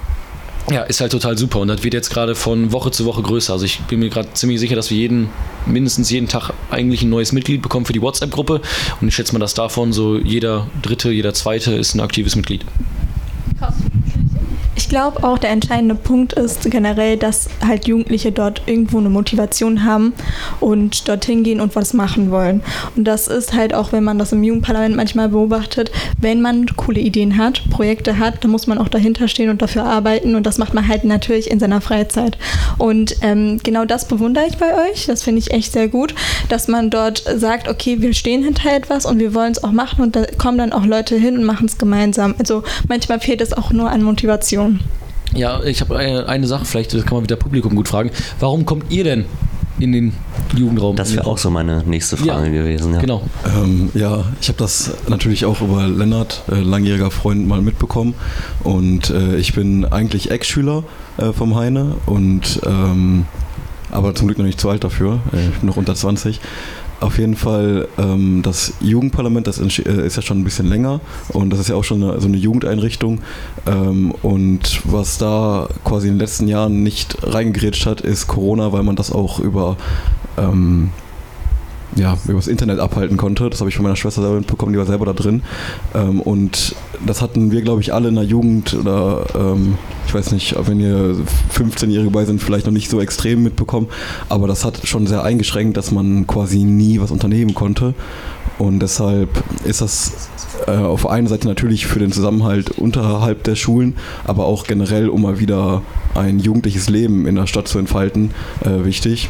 [0.71, 3.53] ja, ist halt total super und das wird jetzt gerade von Woche zu Woche größer.
[3.53, 5.29] Also ich bin mir gerade ziemlich sicher, dass wir jeden,
[5.65, 8.61] mindestens jeden Tag eigentlich ein neues Mitglied bekommen für die WhatsApp-Gruppe
[9.01, 12.65] und ich schätze mal, dass davon so jeder dritte, jeder zweite ist ein aktives Mitglied.
[14.79, 19.83] Ich glaube auch, der entscheidende Punkt ist generell, dass halt Jugendliche dort irgendwo eine Motivation
[19.83, 20.13] haben
[20.61, 22.63] und dorthin gehen und was machen wollen.
[22.95, 27.01] Und das ist halt auch, wenn man das im Jugendparlament manchmal beobachtet, wenn man coole
[27.01, 30.57] Ideen hat, Projekte hat, dann muss man auch dahinter stehen und dafür arbeiten und das
[30.57, 32.37] macht man halt natürlich in seiner Freizeit.
[32.77, 36.15] Und ähm, genau das bewundere ich bei euch, das finde ich echt sehr gut,
[36.47, 40.01] dass man dort sagt, okay, wir stehen hinter etwas und wir wollen es auch machen
[40.01, 42.33] und da kommen dann auch Leute hin und machen es gemeinsam.
[42.39, 44.68] Also manchmal fehlt es auch nur an Motivation.
[45.33, 48.09] Ja, ich habe eine, eine Sache, vielleicht das kann man wieder Publikum gut fragen.
[48.39, 49.25] Warum kommt ihr denn
[49.79, 50.13] in den
[50.55, 50.95] Jugendraum?
[50.95, 52.93] Das wäre auch so meine nächste Frage Ja, gewesen.
[52.95, 52.99] Ja.
[52.99, 53.21] Genau.
[53.45, 58.15] Ähm, ja, ich habe das natürlich auch über Lennart, äh, langjähriger Freund, mal mitbekommen.
[58.63, 60.83] Und äh, ich bin eigentlich Ex-Schüler
[61.17, 63.25] äh, vom Heine und ähm,
[63.91, 65.19] aber zum Glück noch nicht zu alt dafür.
[65.33, 66.39] Äh, ich bin noch unter 20.
[67.01, 71.49] Auf jeden Fall, ähm, das Jugendparlament, das äh, ist ja schon ein bisschen länger und
[71.49, 73.19] das ist ja auch schon eine, so eine Jugendeinrichtung.
[73.65, 78.83] Ähm, und was da quasi in den letzten Jahren nicht reingegrätscht hat, ist Corona, weil
[78.83, 79.77] man das auch über
[80.37, 80.89] ähm,
[81.95, 83.49] ja, übers Internet abhalten konnte.
[83.49, 85.41] Das habe ich von meiner Schwester selber mitbekommen, die war selber da drin.
[85.93, 86.75] Ähm, und
[87.05, 90.79] das hatten wir, glaube ich, alle in der Jugend oder ähm, ich weiß nicht, wenn
[90.79, 91.15] ihr
[91.53, 93.87] 15-Jährige bei sind, vielleicht noch nicht so extrem mitbekommen.
[94.27, 97.93] Aber das hat schon sehr eingeschränkt, dass man quasi nie was unternehmen konnte.
[98.57, 99.29] Und deshalb
[99.63, 100.29] ist das
[100.67, 105.21] äh, auf einer Seite natürlich für den Zusammenhalt unterhalb der Schulen, aber auch generell, um
[105.21, 105.81] mal wieder
[106.13, 108.31] ein jugendliches Leben in der Stadt zu entfalten,
[108.65, 109.29] äh, wichtig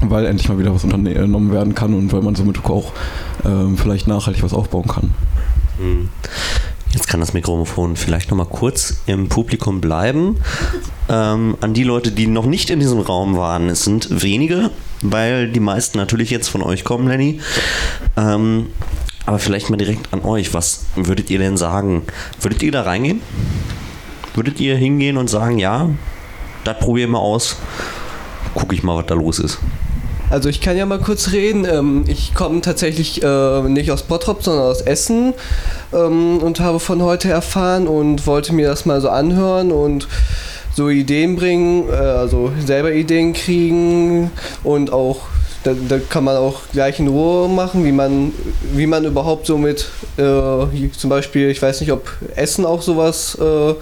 [0.00, 2.92] weil endlich mal wieder was unternommen werden kann und weil man somit auch
[3.44, 5.14] ähm, vielleicht nachhaltig was aufbauen kann.
[5.78, 6.08] Hm.
[6.92, 10.38] Jetzt kann das Mikrofon vielleicht nochmal kurz im Publikum bleiben.
[11.08, 14.70] Ähm, an die Leute, die noch nicht in diesem Raum waren, es sind wenige,
[15.02, 17.40] weil die meisten natürlich jetzt von euch kommen, Lenny.
[18.16, 18.66] Ähm,
[19.24, 20.52] aber vielleicht mal direkt an euch.
[20.52, 22.02] Was würdet ihr denn sagen?
[22.40, 23.20] Würdet ihr da reingehen?
[24.34, 25.88] Würdet ihr hingehen und sagen, ja,
[26.64, 27.56] das probieren wir aus,
[28.54, 29.58] gucke ich mal, was da los ist?
[30.30, 31.64] Also ich kann ja mal kurz reden.
[31.64, 35.34] Ähm, ich komme tatsächlich äh, nicht aus Bottrop, sondern aus Essen
[35.92, 40.06] ähm, und habe von heute erfahren und wollte mir das mal so anhören und
[40.72, 44.30] so Ideen bringen, äh, also selber Ideen kriegen
[44.62, 45.22] und auch
[45.64, 48.32] da, da kann man auch gleich in Ruhe machen, wie man,
[48.72, 50.22] wie man überhaupt so mit, äh,
[50.96, 53.74] zum Beispiel, ich weiß nicht, ob Essen auch sowas äh,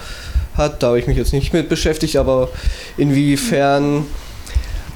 [0.56, 2.48] hat, da habe ich mich jetzt nicht mit beschäftigt, aber
[2.96, 4.06] inwiefern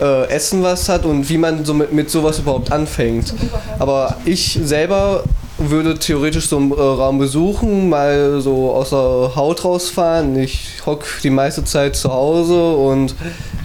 [0.00, 3.35] äh, Essen was hat und wie man so mit, mit sowas überhaupt anfängt.
[3.78, 5.24] Aber ich selber
[5.59, 10.37] würde theoretisch so einen äh, Raum besuchen, mal so aus der Haut rausfahren.
[10.38, 13.14] Ich hock die meiste Zeit zu Hause und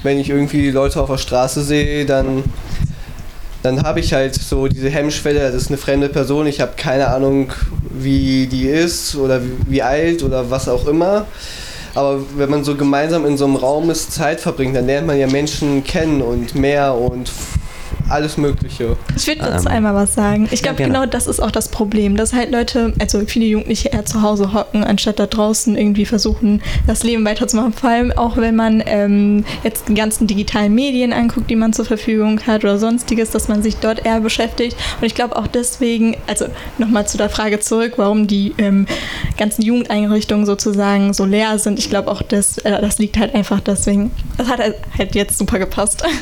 [0.04, 2.44] wenn ich irgendwie Leute auf der Straße sehe, dann
[3.64, 7.08] dann habe ich halt so diese Hemmschwelle, das ist eine fremde Person, ich habe keine
[7.08, 7.52] Ahnung,
[7.90, 11.26] wie die ist oder wie, wie alt oder was auch immer.
[11.98, 15.18] Aber wenn man so gemeinsam in so einem Raum ist, Zeit verbringt, dann lernt man
[15.18, 17.32] ja Menschen kennen und mehr und
[18.10, 18.96] alles Mögliche.
[19.16, 20.48] Ich würde dazu Ähm, einmal was sagen.
[20.52, 20.94] Ich ja, glaube, gerne.
[20.94, 24.54] genau das ist auch das Problem, dass halt Leute, also viele Jugendliche eher zu Hause
[24.54, 27.74] hocken, anstatt da draußen irgendwie versuchen, das Leben weiterzumachen.
[27.74, 31.86] Vor allem auch, wenn man ähm, jetzt die ganzen digitalen Medien anguckt, die man zur
[31.86, 34.76] Verfügung hat oder sonstiges, dass man sich dort eher beschäftigt.
[35.00, 36.46] Und ich glaube auch deswegen, also
[36.78, 38.88] nochmal zu der Frage zurück, warum die ähm,
[39.38, 41.80] ganzen Jugendeinrichtungen sozusagen so leer sind.
[41.80, 44.12] Ich glaube auch, das, äh, das liegt halt einfach deswegen.
[44.38, 46.04] Das hat halt jetzt super gepasst.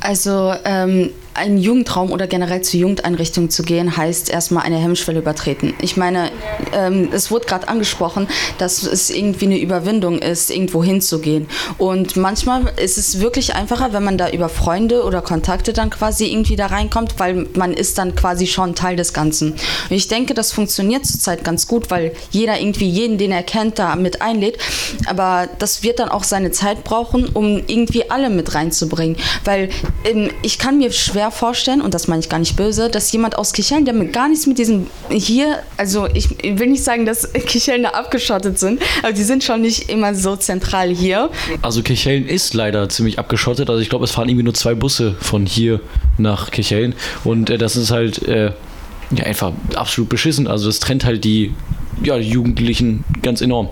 [0.00, 5.74] Also ähm, einen Jugendraum oder generell zur Jugendeinrichtung zu gehen, heißt erstmal eine Hemmschwelle übertreten.
[5.80, 6.30] Ich meine,
[6.72, 11.46] ähm, es wurde gerade angesprochen, dass es irgendwie eine Überwindung ist, irgendwo hinzugehen.
[11.78, 16.26] Und manchmal ist es wirklich einfacher, wenn man da über Freunde oder Kontakte dann quasi
[16.26, 19.52] irgendwie da reinkommt, weil man ist dann quasi schon Teil des Ganzen.
[19.52, 23.78] Und ich denke, das funktioniert zurzeit ganz gut, weil jeder irgendwie jeden, den er kennt,
[23.78, 24.58] da mit einlädt.
[25.06, 29.16] Aber das wird dann auch seine Zeit brauchen, um irgendwie alle mit reinzubringen.
[29.44, 29.70] Weil
[30.04, 33.36] ähm, ich kann mir schwer vorstellen, und das meine ich gar nicht böse, dass jemand
[33.38, 37.32] aus Kichellen, der mit gar nichts mit diesem hier, also ich will nicht sagen, dass
[37.46, 41.30] Kichellen da abgeschottet sind, aber die sind schon nicht immer so zentral hier.
[41.62, 43.70] Also Kirchhellen ist leider ziemlich abgeschottet.
[43.70, 45.80] Also ich glaube, es fahren irgendwie nur zwei Busse von hier
[46.18, 46.94] nach Kirchhellen.
[47.24, 48.52] Und äh, das ist halt äh,
[49.10, 50.46] ja, einfach absolut beschissen.
[50.46, 51.52] Also das trennt halt die,
[52.02, 53.68] ja, die Jugendlichen ganz enorm.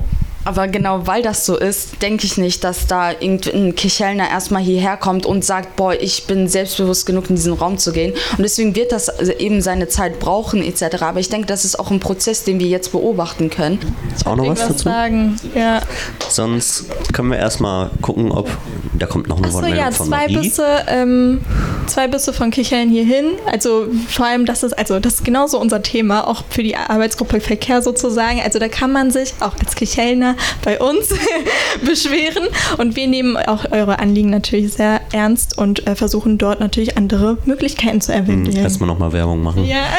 [0.50, 4.96] Aber genau weil das so ist, denke ich nicht, dass da irgendein Kichelner erstmal hierher
[4.96, 8.14] kommt und sagt, boah, ich bin selbstbewusst genug, in diesen Raum zu gehen.
[8.36, 9.08] Und deswegen wird das
[9.38, 11.02] eben seine Zeit brauchen etc.
[11.02, 13.78] Aber ich denke, das ist auch ein Prozess, den wir jetzt beobachten können.
[14.12, 14.82] Ist auch noch was dazu?
[14.82, 15.36] sagen.
[15.54, 15.82] Ja.
[16.28, 18.50] Sonst können wir erstmal gucken, ob.
[18.94, 20.48] Da kommt noch eine Achso, Wortmeldung ja, von zwei Marie.
[20.48, 21.40] Busse, ähm,
[21.90, 23.32] zwei Busse von Kichellen hierhin.
[23.50, 27.40] Also vor allem, das ist, also das ist genauso unser Thema, auch für die Arbeitsgruppe
[27.40, 28.40] Verkehr sozusagen.
[28.40, 31.08] Also da kann man sich auch als Kichelner bei uns
[31.84, 32.44] beschweren.
[32.78, 37.38] Und wir nehmen auch eure Anliegen natürlich sehr ernst und äh, versuchen dort natürlich andere
[37.44, 38.56] Möglichkeiten zu Hm, erwähnen.
[38.56, 39.64] Erstmal nochmal Werbung machen.
[39.64, 39.84] Ja.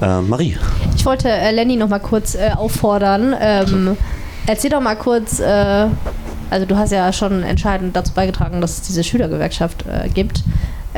[0.00, 0.18] Ja.
[0.18, 0.56] Äh, Marie.
[0.96, 3.34] Ich wollte äh, Lenny noch mal kurz äh, auffordern.
[3.40, 3.96] Ähm,
[4.46, 5.86] erzähl doch mal kurz, äh,
[6.50, 10.42] also du hast ja schon entscheidend dazu beigetragen, dass es diese Schülergewerkschaft äh, gibt.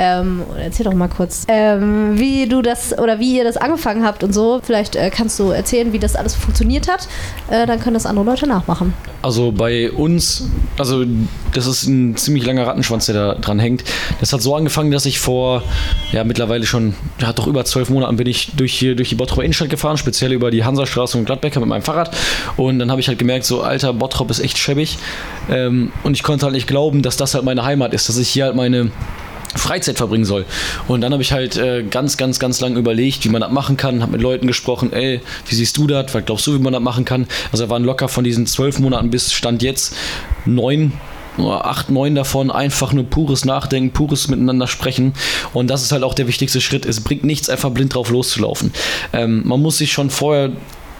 [0.01, 4.23] Ähm, erzähl doch mal kurz, ähm, wie du das oder wie ihr das angefangen habt
[4.23, 4.61] und so.
[4.63, 7.09] Vielleicht äh, kannst du erzählen, wie das alles funktioniert hat.
[7.51, 8.95] Äh, dann können das andere Leute nachmachen.
[9.23, 11.05] Also bei uns, also
[11.53, 13.83] das ist ein ziemlich langer Rattenschwanz, der da dran hängt.
[14.21, 15.65] Das hat so angefangen, dass ich vor,
[16.13, 19.43] ja mittlerweile schon, ja doch über zwölf Monaten bin ich durch, hier, durch die Bottroper
[19.43, 22.17] Innenstadt gefahren, speziell über die Hansastraße und Gladbecker mit meinem Fahrrad.
[22.57, 24.97] Und dann habe ich halt gemerkt, so alter, Bottrop ist echt schäbig.
[25.51, 28.29] Ähm, und ich konnte halt nicht glauben, dass das halt meine Heimat ist, dass ich
[28.29, 28.93] hier halt meine
[29.57, 30.45] Freizeit verbringen soll.
[30.87, 33.77] Und dann habe ich halt äh, ganz, ganz, ganz lange überlegt, wie man das machen
[33.77, 36.73] kann, habe mit Leuten gesprochen, ey, wie siehst du das, was glaubst du, wie man
[36.73, 37.27] das machen kann?
[37.53, 39.95] Also waren locker von diesen zwölf Monaten bis Stand jetzt
[40.45, 40.93] neun
[41.47, 45.13] acht, neun davon einfach nur pures Nachdenken, pures Miteinander sprechen.
[45.53, 46.85] Und das ist halt auch der wichtigste Schritt.
[46.85, 48.73] Es bringt nichts, einfach blind drauf loszulaufen.
[49.13, 50.51] Ähm, man muss sich schon vorher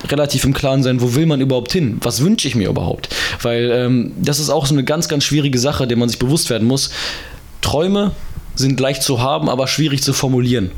[0.07, 1.99] relativ im Klaren sein, wo will man überhaupt hin?
[2.03, 3.09] Was wünsche ich mir überhaupt?
[3.43, 6.51] Weil ähm, das ist auch so eine ganz, ganz schwierige Sache, der man sich bewusst
[6.51, 6.91] werden muss.
[7.61, 8.13] Träume
[8.59, 10.71] sind leicht zu haben, aber schwierig zu formulieren.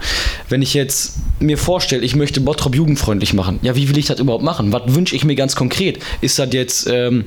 [0.49, 4.21] Wenn ich jetzt mir vorstelle, ich möchte Bottrop jugendfreundlich machen, ja, wie will ich das
[4.21, 4.73] überhaupt machen?
[4.73, 5.99] Was wünsche ich mir ganz konkret?
[6.21, 7.25] Ist das jetzt ähm,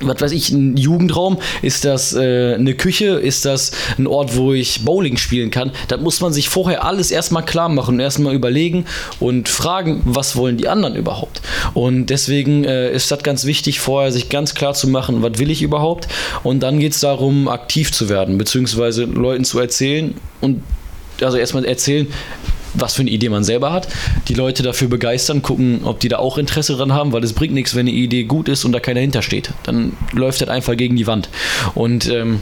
[0.00, 1.38] was weiß ich, ein Jugendraum?
[1.62, 3.06] Ist das äh, eine Küche?
[3.14, 5.72] Ist das ein Ort, wo ich Bowling spielen kann?
[5.88, 8.84] Da muss man sich vorher alles erstmal klar machen und erstmal überlegen
[9.20, 11.40] und fragen, was wollen die anderen überhaupt?
[11.74, 15.50] Und deswegen äh, ist das ganz wichtig, vorher sich ganz klar zu machen, was will
[15.50, 16.08] ich überhaupt?
[16.42, 20.62] Und dann geht es darum, aktiv zu werden, beziehungsweise Leuten zu erzählen und
[21.22, 22.06] also erstmal erzählen,
[22.78, 23.88] was für eine Idee man selber hat,
[24.28, 27.54] die Leute dafür begeistern, gucken, ob die da auch Interesse dran haben, weil es bringt
[27.54, 29.50] nichts, wenn eine Idee gut ist und da keiner hintersteht.
[29.64, 31.28] Dann läuft das einfach gegen die Wand.
[31.74, 32.40] Und ähm,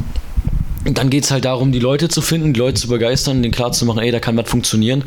[0.84, 4.02] dann geht es halt darum, die Leute zu finden, die Leute zu begeistern, denen klarzumachen,
[4.02, 5.04] ey, da kann was funktionieren.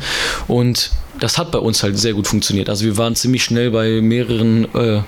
[0.48, 2.68] Und das hat bei uns halt sehr gut funktioniert.
[2.68, 5.02] Also wir waren ziemlich schnell bei mehreren äh,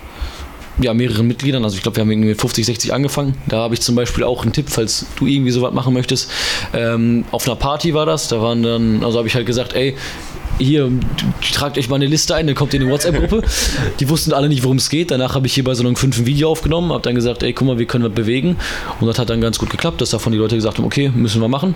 [0.83, 1.65] ja, mehreren Mitgliedern.
[1.65, 3.35] Also ich glaube, wir haben irgendwie mit 50, 60 angefangen.
[3.49, 6.31] Da habe ich zum Beispiel auch einen Tipp, falls du irgendwie sowas machen möchtest.
[6.73, 8.29] Ähm, auf einer Party war das.
[8.29, 9.97] Da waren dann, also habe ich halt gesagt, ey,
[10.61, 10.91] hier,
[11.53, 13.43] tragt euch mal eine Liste ein, dann kommt ihr in die WhatsApp-Gruppe.
[14.01, 15.11] Die wussten alle nicht, worum es geht.
[15.11, 17.67] Danach habe ich hier bei Salon 5 ein Video aufgenommen, habe dann gesagt, ey, guck
[17.67, 18.57] mal, wir können was bewegen.
[19.01, 21.41] Und das hat dann ganz gut geklappt, dass davon die Leute gesagt haben, okay, müssen
[21.41, 21.75] wir machen.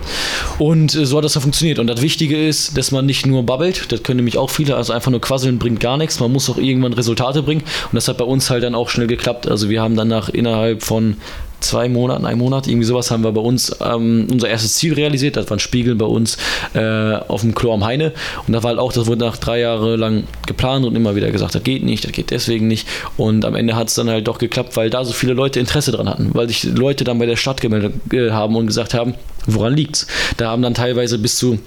[0.59, 1.79] Und äh, so hat das dann funktioniert.
[1.79, 4.93] Und das Wichtige ist, dass man nicht nur babbelt, das können nämlich auch viele, also
[4.93, 6.19] einfach nur quasseln bringt gar nichts.
[6.19, 7.61] Man muss auch irgendwann Resultate bringen.
[7.61, 9.47] Und das hat bei uns halt dann auch schnell geklappt.
[9.47, 11.17] Also wir haben danach innerhalb von
[11.65, 15.37] zwei Monaten, ein Monat, irgendwie sowas haben wir bei uns ähm, unser erstes Ziel realisiert.
[15.37, 16.37] Das war ein Spiegel bei uns
[16.73, 18.13] äh, auf dem Klo am Heine.
[18.47, 21.31] Und da war halt auch, das wurde nach drei Jahren lang geplant und immer wieder
[21.31, 22.87] gesagt, das geht nicht, das geht deswegen nicht.
[23.17, 25.91] Und am Ende hat es dann halt doch geklappt, weil da so viele Leute Interesse
[25.91, 29.15] dran hatten, weil sich Leute dann bei der Stadt gemeldet äh, haben und gesagt haben,
[29.47, 30.07] Woran liegt's?
[30.37, 31.59] Da haben dann teilweise bis zu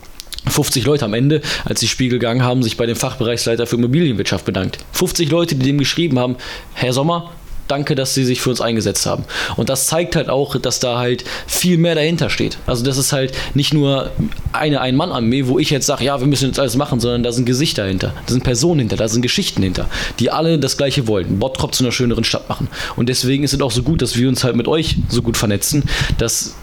[0.47, 4.45] 50 Leute am Ende, als die Spiegel gegangen haben, sich bei dem Fachbereichsleiter für Immobilienwirtschaft
[4.45, 4.79] bedankt.
[4.93, 6.37] 50 Leute, die dem geschrieben haben,
[6.75, 7.33] Herr Sommer,
[7.69, 9.25] danke, dass Sie sich für uns eingesetzt haben.
[9.57, 12.59] Und das zeigt halt auch, dass da halt viel mehr dahinter steht.
[12.67, 14.11] Also das ist halt nicht nur
[14.53, 17.45] eine Ein-Mann-Armee, wo ich jetzt sage, ja, wir müssen jetzt alles machen, sondern da sind
[17.45, 21.39] Gesichter hinter, da sind Personen hinter, da sind Geschichten hinter, die alle das Gleiche wollen,
[21.39, 22.69] Bottrop zu einer schöneren Stadt machen.
[22.97, 25.37] Und deswegen ist es auch so gut, dass wir uns halt mit euch so gut
[25.37, 25.85] vernetzen,
[26.19, 26.55] dass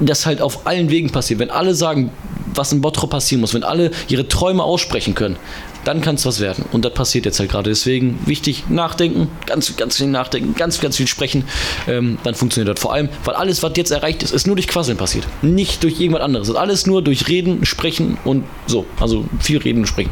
[0.00, 1.40] das halt auf allen Wegen passiert.
[1.40, 2.10] Wenn alle sagen,
[2.54, 5.36] was in Bottrop passieren muss, wenn alle ihre Träume aussprechen können,
[5.84, 6.64] dann kann es was werden.
[6.72, 7.70] Und das passiert jetzt halt gerade.
[7.70, 11.44] Deswegen wichtig nachdenken, ganz, ganz viel nachdenken, ganz, ganz viel sprechen.
[11.88, 12.82] Ähm, dann funktioniert das.
[12.82, 15.26] Vor allem, weil alles, was jetzt erreicht ist, ist nur durch Quasseln passiert.
[15.42, 16.48] Nicht durch irgendwas anderes.
[16.48, 18.86] Das ist alles nur durch Reden, Sprechen und so.
[19.00, 20.10] Also viel Reden und Sprechen.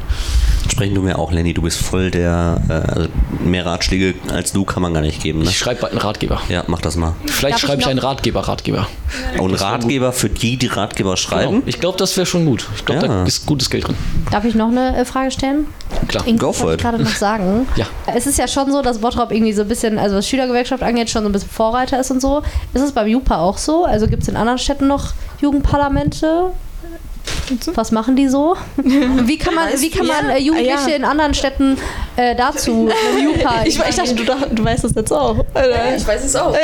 [0.70, 3.08] Sprechen du mir auch, Lenny, du bist voll der, äh, also
[3.44, 5.40] mehr Ratschläge als du kann man gar nicht geben.
[5.40, 5.50] Ne?
[5.50, 6.40] Ich schreibe bald einen Ratgeber.
[6.48, 7.14] Ja, mach das mal.
[7.26, 8.87] Vielleicht ich schreibe ich noch- einen Ratgeber-Ratgeber.
[9.38, 11.52] Oh, ein Ratgeber für die, die Ratgeber schreiben.
[11.52, 11.62] Genau.
[11.66, 12.66] Ich glaube, das wäre schon gut.
[12.76, 13.08] Ich glaube, Ja.
[13.08, 13.96] da ist gutes Geld drin.
[14.30, 15.62] Darf ich noch eine äh, Frage stellen?
[16.09, 16.27] Klar.
[16.27, 16.90] Irgendwas Go for wollte ich it.
[16.90, 17.66] gerade noch sagen.
[17.77, 17.87] Ja.
[18.14, 21.11] Es ist ja schon so, dass Bottrop irgendwie so ein bisschen, also was Schülergewerkschaft angeht,
[21.11, 22.42] schon so ein bisschen Vorreiter ist und so.
[22.75, 23.85] Ist es beim JUPA auch so?
[23.85, 26.51] Also gibt es in anderen Städten noch Jugendparlamente?
[27.75, 28.57] Was machen die so?
[28.77, 30.96] Wie kann man, wie kann man äh, Jugendliche Ja.
[30.96, 31.77] in anderen Städten
[32.16, 32.88] äh, dazu
[33.22, 33.62] JUPA?
[33.64, 35.38] Ich, ich dachte, du, du weißt das jetzt auch.
[35.38, 35.96] Oder?
[35.96, 36.53] Ich weiß es auch.
[36.53, 36.59] Ja,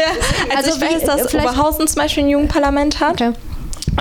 [0.57, 3.13] also, Also ich wie- weiß, dass vielleicht- Oberhausen zum Beispiel ein Jugendparlament hat.
[3.21, 3.33] Okay.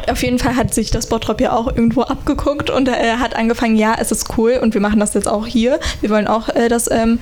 [0.10, 3.76] Auf jeden Fall hat sich das Bottrop ja auch irgendwo abgeguckt und er hat angefangen,
[3.76, 5.80] ja, es ist cool und wir machen das jetzt auch hier.
[6.02, 7.20] Wir wollen auch, äh, dass ähm,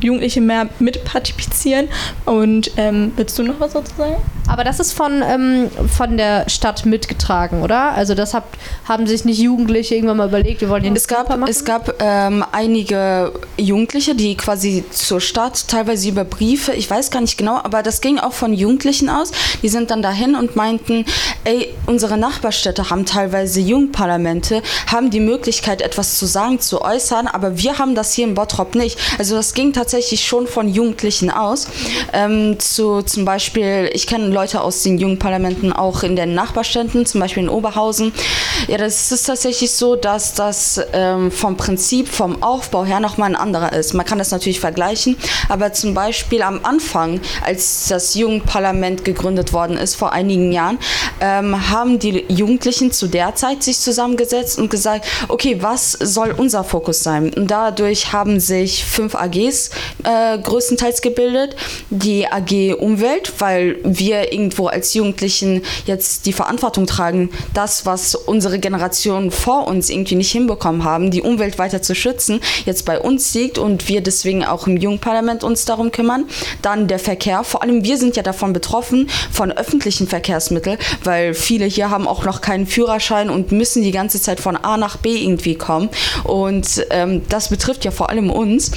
[0.00, 1.88] Jugendliche mehr mitpartizipieren.
[2.24, 4.16] Und ähm, willst du noch was dazu sagen?
[4.46, 7.92] Aber das ist von, ähm, von der Stadt mitgetragen, oder?
[7.92, 11.30] Also das habt, haben sich nicht Jugendliche irgendwann mal überlegt, wir wollen den Es gab,
[11.48, 17.20] es gab ähm, einige Jugendliche, die quasi zur Stadt, teilweise über Briefe, ich weiß gar
[17.20, 19.30] nicht genau, aber das ging auch von Jugendlichen aus.
[19.62, 21.04] Die sind dann dahin und meinten,
[21.44, 21.68] ey,
[22.00, 27.78] unsere Nachbarstädte haben teilweise Jugendparlamente, haben die Möglichkeit, etwas zu sagen, zu äußern, aber wir
[27.78, 28.98] haben das hier in Bottrop nicht.
[29.18, 31.68] Also das ging tatsächlich schon von Jugendlichen aus.
[32.14, 37.20] Ähm, zu, zum Beispiel, ich kenne Leute aus den Jugendparlamenten auch in den Nachbarstädten, zum
[37.20, 38.14] Beispiel in Oberhausen.
[38.66, 43.36] Ja, das ist tatsächlich so, dass das ähm, vom Prinzip, vom Aufbau her nochmal ein
[43.36, 43.92] anderer ist.
[43.92, 45.18] Man kann das natürlich vergleichen,
[45.50, 50.78] aber zum Beispiel am Anfang, als das Jugendparlament gegründet worden ist vor einigen Jahren,
[51.20, 56.64] ähm, haben die Jugendlichen zu der Zeit sich zusammengesetzt und gesagt, okay, was soll unser
[56.64, 57.32] Fokus sein?
[57.34, 59.70] Und dadurch haben sich fünf AGs
[60.04, 61.56] äh, größtenteils gebildet.
[61.90, 68.58] Die AG Umwelt, weil wir irgendwo als Jugendlichen jetzt die Verantwortung tragen, das, was unsere
[68.58, 73.34] Generation vor uns irgendwie nicht hinbekommen haben, die Umwelt weiter zu schützen, jetzt bei uns
[73.34, 76.26] liegt und wir deswegen auch im Jugendparlament uns darum kümmern.
[76.62, 81.66] Dann der Verkehr, vor allem wir sind ja davon betroffen, von öffentlichen Verkehrsmitteln, weil viele
[81.66, 85.16] hier haben auch noch keinen Führerschein und müssen die ganze Zeit von A nach B
[85.16, 85.88] irgendwie kommen.
[86.24, 88.72] Und ähm, das betrifft ja vor allem uns.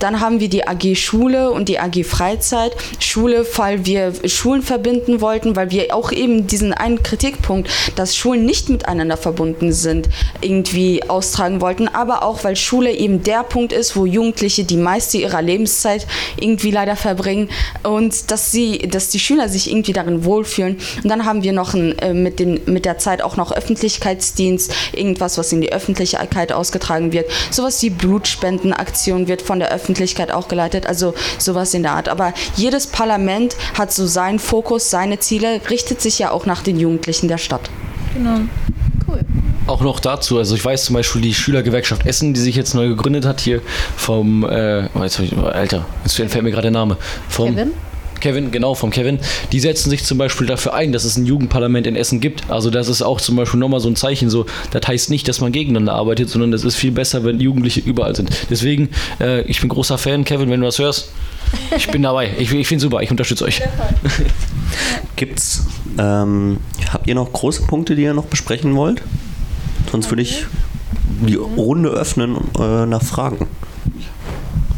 [0.00, 2.72] Dann haben wir die AG Schule und die AG Freizeit.
[2.98, 8.44] Schule, weil wir Schulen verbinden wollten, weil wir auch eben diesen einen Kritikpunkt, dass Schulen
[8.44, 10.08] nicht miteinander verbunden sind,
[10.40, 15.18] irgendwie austragen wollten, aber auch weil Schule eben der Punkt ist, wo Jugendliche die meiste
[15.18, 16.06] ihrer Lebenszeit
[16.38, 17.50] irgendwie leider verbringen
[17.82, 20.78] und dass sie, dass die Schüler sich irgendwie darin wohlfühlen.
[21.02, 24.72] Und dann haben wir noch ein, äh, mit, den, mit der Zeit auch noch Öffentlichkeitsdienst,
[24.92, 27.30] irgendwas, was in die Öffentlichkeit ausgetragen wird.
[27.50, 32.08] Sowas wie Blutspendenaktion wird von der Öffentlichkeit auch geleitet, also sowas in der Art.
[32.08, 36.78] Aber jedes Parlament hat so seinen Fokus, seine Ziele, richtet sich ja auch nach den
[36.78, 37.70] Jugendlichen der Stadt.
[38.14, 38.40] Genau.
[39.66, 42.88] Auch noch dazu, also ich weiß zum Beispiel die Schülergewerkschaft Essen, die sich jetzt neu
[42.88, 43.60] gegründet hat hier
[43.96, 46.96] vom, äh, oh, jetzt hab ich, Alter, jetzt entfällt mir gerade der Name.
[47.28, 47.72] Vom, Kevin?
[48.20, 49.18] Kevin, genau, vom Kevin.
[49.52, 52.50] Die setzen sich zum Beispiel dafür ein, dass es ein Jugendparlament in Essen gibt.
[52.50, 54.30] Also das ist auch zum Beispiel nochmal so ein Zeichen.
[54.30, 57.80] So, das heißt nicht, dass man gegeneinander arbeitet, sondern das ist viel besser, wenn Jugendliche
[57.80, 58.30] überall sind.
[58.50, 61.10] Deswegen, äh, ich bin großer Fan, Kevin, wenn du das hörst.
[61.76, 62.30] Ich bin dabei.
[62.38, 63.62] Ich, ich finde super, ich unterstütze euch.
[65.16, 65.64] Gibt's,
[65.98, 66.58] ähm,
[66.92, 69.02] habt ihr noch große Punkte, die ihr noch besprechen wollt?
[69.90, 70.44] Sonst würde ich
[71.26, 73.46] die Runde öffnen äh, nach Fragen.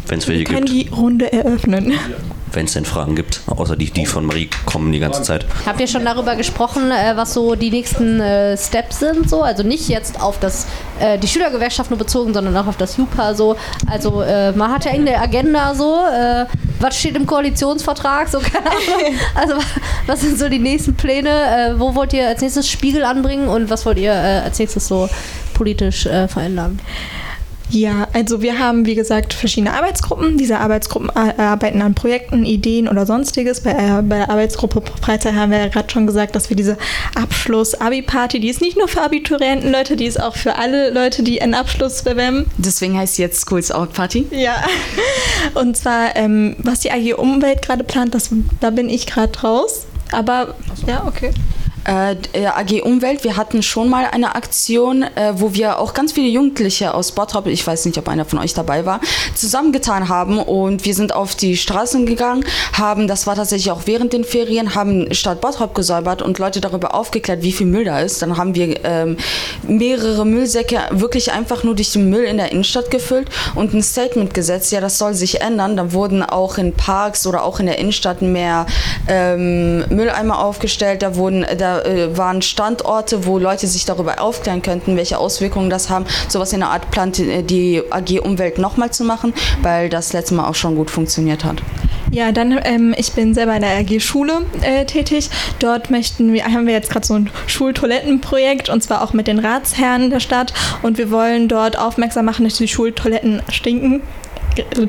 [0.07, 0.69] Wenn es welche gibt.
[0.69, 1.93] die Runde eröffnen.
[2.53, 3.43] Wenn es denn Fragen gibt.
[3.47, 5.47] Außer die, die von Marie kommen die ganze Zeit.
[5.67, 9.29] Habt ihr schon darüber gesprochen, äh, was so die nächsten äh, Steps sind?
[9.31, 9.43] So?
[9.43, 10.67] Also nicht jetzt auf das,
[10.99, 13.57] äh, die Schülergewerkschaft nur bezogen, sondern auch auf das JUPA so.
[13.89, 16.01] Also äh, man hat ja irgendeine Agenda so.
[16.07, 16.47] Äh,
[16.81, 18.29] was steht im Koalitionsvertrag?
[18.29, 19.19] So, keine Ahnung.
[19.35, 19.55] Also
[20.07, 21.29] was sind so die nächsten Pläne?
[21.31, 25.09] Äh, wo wollt ihr als nächstes Spiegel anbringen und was wollt ihr als nächstes so
[25.55, 26.81] politisch verändern?
[27.71, 30.37] Ja, also wir haben, wie gesagt, verschiedene Arbeitsgruppen.
[30.39, 33.61] Diese Arbeitsgruppen äh, arbeiten an Projekten, Ideen oder sonstiges.
[33.61, 36.77] Bei, äh, bei der Arbeitsgruppe Freizeit haben wir ja gerade schon gesagt, dass wir diese
[37.15, 41.41] Abschluss-Abi-Party, die ist nicht nur für Abiturienten, Leute, die ist auch für alle Leute, die
[41.41, 42.47] einen Abschluss bewerben.
[42.59, 44.27] Deswegen heißt sie jetzt Schools Out Party.
[44.31, 44.63] Ja,
[45.55, 49.87] und zwar, ähm, was die AG Umwelt gerade plant, das, da bin ich gerade raus.
[50.13, 50.55] Aber,
[50.87, 51.31] ja, okay.
[51.91, 56.29] Äh, AG Umwelt, wir hatten schon mal eine Aktion, äh, wo wir auch ganz viele
[56.29, 59.01] Jugendliche aus Bottrop, ich weiß nicht, ob einer von euch dabei war,
[59.35, 64.13] zusammengetan haben und wir sind auf die Straßen gegangen, haben, das war tatsächlich auch während
[64.13, 68.23] den Ferien, haben Stadt Bottrop gesäubert und Leute darüber aufgeklärt, wie viel Müll da ist.
[68.23, 69.17] Dann haben wir ähm,
[69.67, 74.33] mehrere Müllsäcke wirklich einfach nur durch den Müll in der Innenstadt gefüllt und ein Statement
[74.33, 75.77] gesetzt, ja, das soll sich ändern.
[75.77, 78.67] Da wurden auch in Parks oder auch in der Innenstadt mehr
[79.09, 84.97] ähm, Mülleimer aufgestellt, da wurden, da äh, waren Standorte, wo Leute sich darüber aufklären könnten,
[84.97, 86.07] welche Auswirkungen das haben.
[86.29, 90.49] Sowas in der Art plant die AG Umwelt nochmal zu machen, weil das letzte Mal
[90.49, 91.63] auch schon gut funktioniert hat.
[92.13, 95.31] Ja, dann, ähm, ich bin selber in der AG Schule äh, tätig.
[95.61, 99.39] Dort möchten wir, haben wir jetzt gerade so ein Schultoilettenprojekt und zwar auch mit den
[99.39, 100.53] Ratsherren der Stadt
[100.83, 104.03] und wir wollen dort aufmerksam machen, dass die Schultoiletten stinken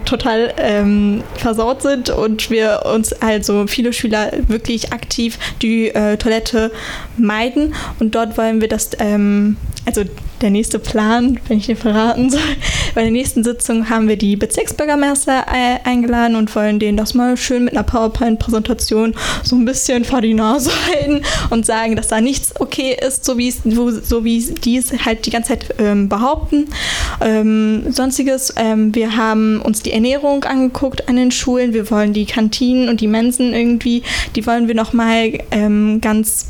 [0.06, 6.72] total ähm, versaut sind und wir uns also viele Schüler wirklich aktiv die äh, Toilette
[7.18, 7.74] meiden.
[8.00, 10.04] Und dort wollen wir das ähm, also
[10.42, 12.42] der nächste Plan, wenn ich den verraten soll.
[12.96, 17.66] Bei der nächsten Sitzung haben wir die Bezirksbürgermeister eingeladen und wollen denen das mal schön
[17.66, 22.60] mit einer PowerPoint-Präsentation so ein bisschen vor die Nase halten und sagen, dass da nichts
[22.60, 26.68] okay ist, so wie es, so wie die es halt die ganze Zeit ähm, behaupten.
[27.22, 31.74] Ähm, sonstiges, ähm, wir haben uns die Ernährung angeguckt an den Schulen.
[31.74, 34.04] Wir wollen die Kantinen und die Mensen irgendwie,
[34.36, 36.48] die wollen wir nochmal ähm, ganz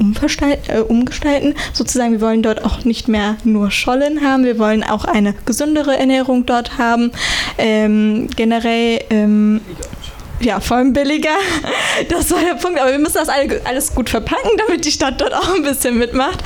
[0.00, 1.54] äh, umgestalten.
[1.72, 5.96] Sozusagen, wir wollen dort auch nicht mehr nur Schollen haben, wir wollen auch eine gesündere
[5.96, 7.10] Ernährung dort haben.
[7.58, 9.60] Ähm, generell ähm,
[10.40, 11.30] ja, vor allem billiger.
[12.08, 12.80] Das war der Punkt.
[12.80, 16.42] Aber wir müssen das alles gut verpacken, damit die Stadt dort auch ein bisschen mitmacht.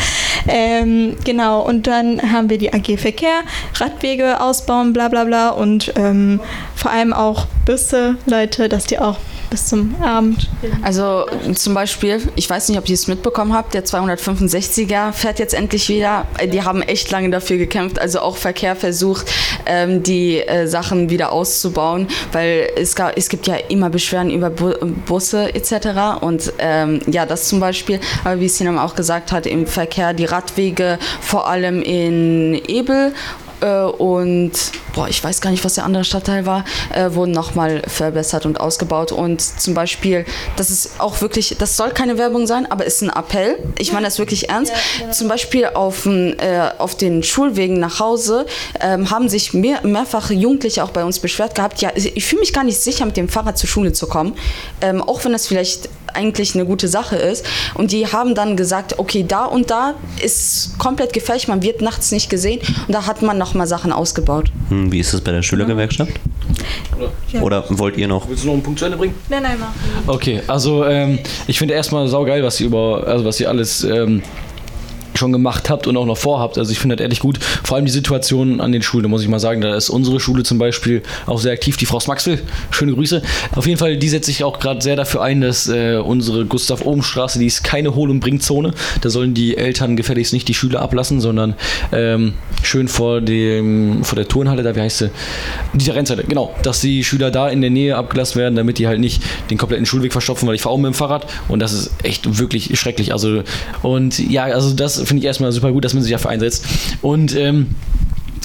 [0.47, 3.41] Ähm, genau, und dann haben wir die AG Verkehr,
[3.77, 6.41] Radwege ausbauen, bla bla bla und ähm,
[6.75, 9.17] vor allem auch Busse, Leute, dass die auch
[9.51, 10.49] bis zum Abend.
[10.83, 15.55] Also zum Beispiel, ich weiß nicht, ob ihr es mitbekommen habt, der 265er fährt jetzt
[15.55, 16.27] endlich wieder.
[16.53, 19.27] Die haben echt lange dafür gekämpft, also auch Verkehr versucht,
[19.67, 24.51] ähm, die äh, Sachen wieder auszubauen, weil es, gab, es gibt ja immer Beschwerden über
[24.51, 24.75] Bu
[25.07, 26.21] Busse etc.
[26.21, 30.25] Und ähm, ja, das zum Beispiel, aber wie Sinam auch gesagt hat, im Verkehr die
[30.25, 33.13] Radwege vor allem in Ebel
[33.61, 34.53] äh, und
[34.95, 38.61] boah, ich weiß gar nicht, was der andere Stadtteil war, äh, wurden nochmal verbessert und
[38.61, 39.13] ausgebaut.
[39.13, 40.25] Und zum Beispiel,
[40.57, 43.59] das ist auch wirklich, das soll keine Werbung sein, aber ist ein Appell.
[43.79, 44.73] Ich meine das wirklich ernst.
[45.01, 45.13] Ja, ja.
[45.13, 48.47] Zum Beispiel auf, äh, auf den Schulwegen nach Hause
[48.81, 52.53] ähm, haben sich mehr, mehrfach Jugendliche auch bei uns beschwert gehabt, ja, ich fühle mich
[52.53, 54.35] gar nicht sicher, mit dem Fahrrad zur Schule zu kommen.
[54.81, 57.45] Ähm, auch wenn das vielleicht eigentlich eine gute Sache ist.
[57.75, 62.13] Und die haben dann gesagt, okay, da und da ist komplett gefährlich, man wird nachts
[62.13, 62.61] nicht gesehen.
[62.87, 64.51] Und da hat man nochmal Sachen ausgebaut.
[64.69, 66.13] Hm, wie ist das bei der Schülergewerkschaft?
[67.33, 67.43] Ja.
[67.43, 68.29] Oder wollt ihr noch?
[68.29, 69.15] Willst du noch einen Punkt zu Ende bringen?
[69.29, 70.15] Nein, nein, mach.
[70.15, 74.23] Okay, also ähm, ich finde erstmal saugeil, was ihr über, also was ihr alles ähm,
[75.19, 76.59] schon gemacht habt und auch noch vorhabt.
[76.59, 77.39] Also ich finde das ehrlich gut.
[77.64, 80.43] Vor allem die Situation an den Schulen, muss ich mal sagen, da ist unsere Schule
[80.43, 81.77] zum Beispiel auch sehr aktiv.
[81.77, 82.41] Die Frau Smaxville,
[82.71, 83.23] schöne Grüße.
[83.55, 87.39] Auf jeden Fall, die setzt sich auch gerade sehr dafür ein, dass äh, unsere Gustav-Ohm-Straße,
[87.39, 88.73] die ist keine Hohl- und Bringzone.
[89.01, 91.55] Da sollen die Eltern gefälligst nicht die Schüler ablassen, sondern
[91.93, 95.11] ähm, schön vor, dem, vor der Turnhalle, da wie heißt sie?
[95.75, 96.55] Die Rennseite, genau.
[96.62, 99.87] Dass die Schüler da in der Nähe abgelassen werden, damit die halt nicht den kompletten
[99.87, 103.12] Schulweg verstopfen, weil ich fahre auch mit dem Fahrrad und das ist echt wirklich schrecklich.
[103.12, 103.43] Also
[103.83, 106.65] und ja, also das finde ich erstmal super gut, dass man sich dafür einsetzt.
[107.03, 107.75] Und ähm,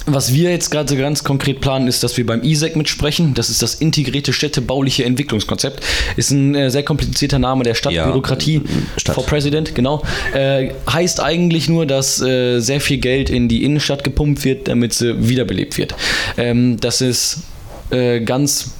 [0.05, 3.33] was wir jetzt gerade so ganz konkret planen, ist, dass wir beim ISEC mitsprechen.
[3.33, 5.83] Das ist das integrierte städtebauliche Entwicklungskonzept.
[6.17, 8.55] Ist ein äh, sehr komplizierter Name der Stadtbürokratie.
[8.55, 8.61] Ja,
[8.97, 9.15] Stadt.
[9.15, 10.03] For President, genau.
[10.33, 14.93] Äh, heißt eigentlich nur, dass äh, sehr viel Geld in die Innenstadt gepumpt wird, damit
[14.93, 15.95] sie wiederbelebt wird.
[16.37, 17.43] Ähm, das ist
[17.89, 18.71] äh, ganz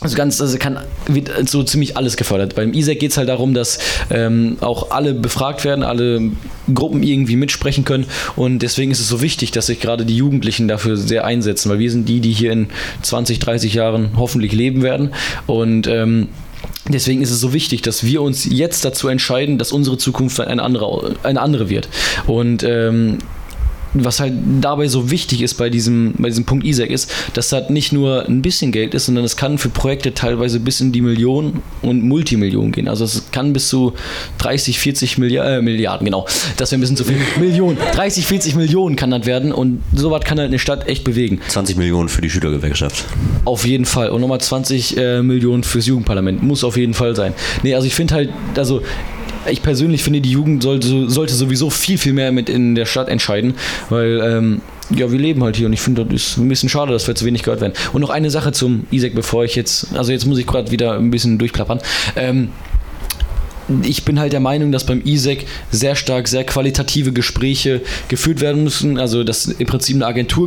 [0.00, 2.54] also ganz, also kann, wird so ziemlich alles gefördert.
[2.54, 3.78] Beim ISEC geht es halt darum, dass
[4.10, 6.20] ähm, auch alle befragt werden, alle
[6.72, 8.04] Gruppen irgendwie mitsprechen können.
[8.36, 11.78] Und deswegen ist es so wichtig, dass sich gerade die Jugendlichen dafür sehr einsetzen, weil
[11.78, 12.68] wir sind die, die hier in
[13.02, 15.14] 20, 30 Jahren hoffentlich leben werden.
[15.46, 16.28] Und ähm,
[16.88, 20.62] Deswegen ist es so wichtig, dass wir uns jetzt dazu entscheiden, dass unsere Zukunft eine
[20.62, 21.88] andere, eine andere wird.
[22.28, 23.18] Und ähm,
[23.94, 27.70] was halt dabei so wichtig ist bei diesem, bei diesem Punkt ISEC ist, dass das
[27.70, 31.00] nicht nur ein bisschen Geld ist, sondern es kann für Projekte teilweise bis in die
[31.00, 32.88] Millionen und Multimillionen gehen.
[32.88, 33.94] Also es kann bis zu
[34.38, 36.26] 30, 40 Milliard, äh, Milliarden, genau.
[36.56, 37.16] Das wäre ein bisschen zu viel.
[37.40, 37.78] Millionen.
[37.92, 41.40] 30, 40 Millionen kann das werden und sowas kann halt eine Stadt echt bewegen.
[41.48, 43.04] 20 Millionen für die Schülergewerkschaft.
[43.44, 44.10] Auf jeden Fall.
[44.10, 46.42] Und nochmal 20 äh, Millionen fürs Jugendparlament.
[46.42, 47.34] Muss auf jeden Fall sein.
[47.62, 48.82] Nee, also ich finde halt, also
[49.50, 53.08] ich persönlich finde, die Jugend sollte, sollte sowieso viel, viel mehr mit in der Stadt
[53.08, 53.54] entscheiden,
[53.88, 56.92] weil ähm, ja, wir leben halt hier und ich finde, das ist ein bisschen schade,
[56.92, 57.72] dass wir zu wenig gehört werden.
[57.92, 60.94] Und noch eine Sache zum Isaac, bevor ich jetzt, also jetzt muss ich gerade wieder
[60.96, 61.80] ein bisschen durchplappern.
[62.14, 62.50] Ähm,
[63.82, 68.64] ich bin halt der Meinung, dass beim ISEC sehr stark, sehr qualitative Gespräche geführt werden
[68.64, 68.98] müssen.
[68.98, 70.46] Also, dass im Prinzip eine Agentur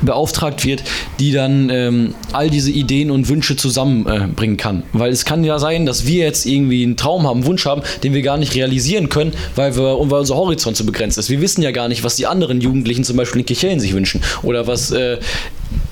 [0.00, 0.82] beauftragt wird,
[1.18, 4.82] die dann ähm, all diese Ideen und Wünsche zusammenbringen äh, kann.
[4.92, 7.82] Weil es kann ja sein, dass wir jetzt irgendwie einen Traum haben, einen Wunsch haben,
[8.02, 11.30] den wir gar nicht realisieren können, weil, wir, weil unser Horizont so begrenzt ist.
[11.30, 14.20] Wir wissen ja gar nicht, was die anderen Jugendlichen zum Beispiel in Kirchhellen sich wünschen
[14.42, 15.18] oder was äh,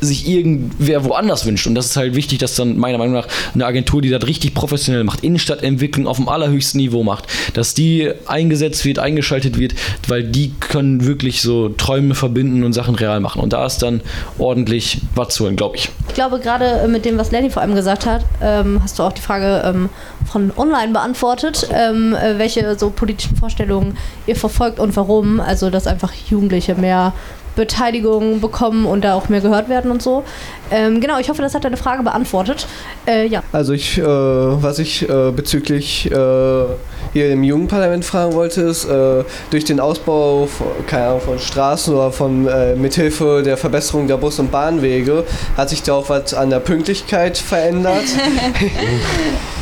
[0.00, 1.66] sich irgendwer woanders wünscht.
[1.66, 4.54] Und das ist halt wichtig, dass dann meiner Meinung nach eine Agentur, die das richtig
[4.54, 9.74] professionell macht, Innenstadtentwicklung auf dem allerhöchsten Niveau macht, dass die eingesetzt wird, eingeschaltet wird,
[10.08, 13.40] weil die können wirklich so Träume verbinden und Sachen real machen.
[13.40, 14.00] Und da ist dann
[14.38, 15.88] ordentlich was zu holen, glaube ich.
[16.08, 19.02] Ich glaube, gerade äh, mit dem, was Lenny vor allem gesagt hat, ähm, hast du
[19.02, 19.88] auch die Frage ähm,
[20.30, 25.40] von online beantwortet, ähm, äh, welche so politischen Vorstellungen ihr verfolgt und warum.
[25.40, 27.12] Also, dass einfach Jugendliche mehr
[27.56, 30.24] Beteiligung bekommen und da auch mehr gehört werden und so.
[30.70, 32.66] Ähm, genau, ich hoffe, das hat deine Frage beantwortet.
[33.06, 33.42] Äh, ja.
[33.52, 36.64] Also ich, äh, was ich äh, bezüglich äh,
[37.12, 41.94] hier im Jugendparlament fragen wollte, ist, äh, durch den Ausbau von, keine Ahnung, von Straßen
[41.94, 45.24] oder von äh, mithilfe der Verbesserung der Bus- und Bahnwege,
[45.56, 48.04] hat sich da auch was an der Pünktlichkeit verändert?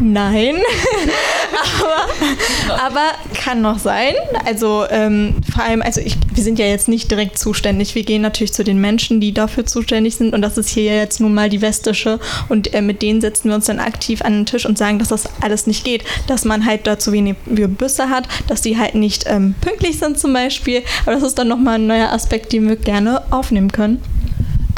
[0.00, 0.56] Nein,
[1.80, 4.14] aber, aber kann noch sein.
[4.44, 7.94] Also ähm, vor allem, also ich, wir sind ja jetzt nicht direkt zuständig.
[7.94, 10.34] Wir gehen natürlich zu den Menschen, die dafür zuständig sind.
[10.34, 12.20] Und das ist hier jetzt nun mal die westische.
[12.48, 15.08] Und äh, mit denen setzen wir uns dann aktiv an den Tisch und sagen, dass
[15.08, 16.04] das alles nicht geht.
[16.28, 20.18] Dass man halt da zu wenige Büsse hat, dass die halt nicht ähm, pünktlich sind
[20.18, 20.82] zum Beispiel.
[21.06, 24.00] Aber das ist dann nochmal ein neuer Aspekt, den wir gerne aufnehmen können.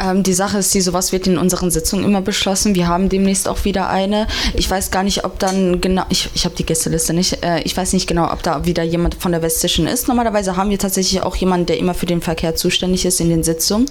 [0.00, 2.74] Ähm, die Sache ist, die sowas wird in unseren Sitzungen immer beschlossen.
[2.74, 4.26] Wir haben demnächst auch wieder eine.
[4.54, 7.76] Ich weiß gar nicht, ob dann genau, ich, ich habe die Gästeliste nicht, äh, ich
[7.76, 10.08] weiß nicht genau, ob da wieder jemand von der Westischen ist.
[10.08, 13.42] Normalerweise haben wir tatsächlich auch jemanden, der immer für den Verkehr zuständig ist in den
[13.42, 13.86] Sitzungen.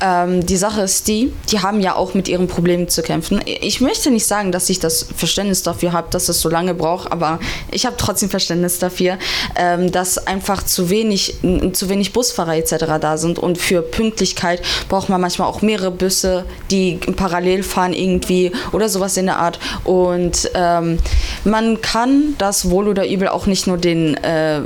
[0.00, 3.40] Ähm, die Sache ist die, die haben ja auch mit ihren Problemen zu kämpfen.
[3.46, 7.10] Ich möchte nicht sagen, dass ich das Verständnis dafür habe, dass es so lange braucht,
[7.10, 7.38] aber
[7.70, 9.18] ich habe trotzdem Verständnis dafür,
[9.56, 11.36] ähm, dass einfach zu wenig,
[11.72, 12.84] zu wenig Busfahrer etc.
[13.00, 18.52] da sind und für Pünktlichkeit braucht man manchmal auch mehrere Busse, die parallel fahren irgendwie
[18.72, 19.58] oder sowas in der Art.
[19.84, 20.98] Und ähm,
[21.44, 24.60] man kann das wohl oder übel auch nicht nur den, äh,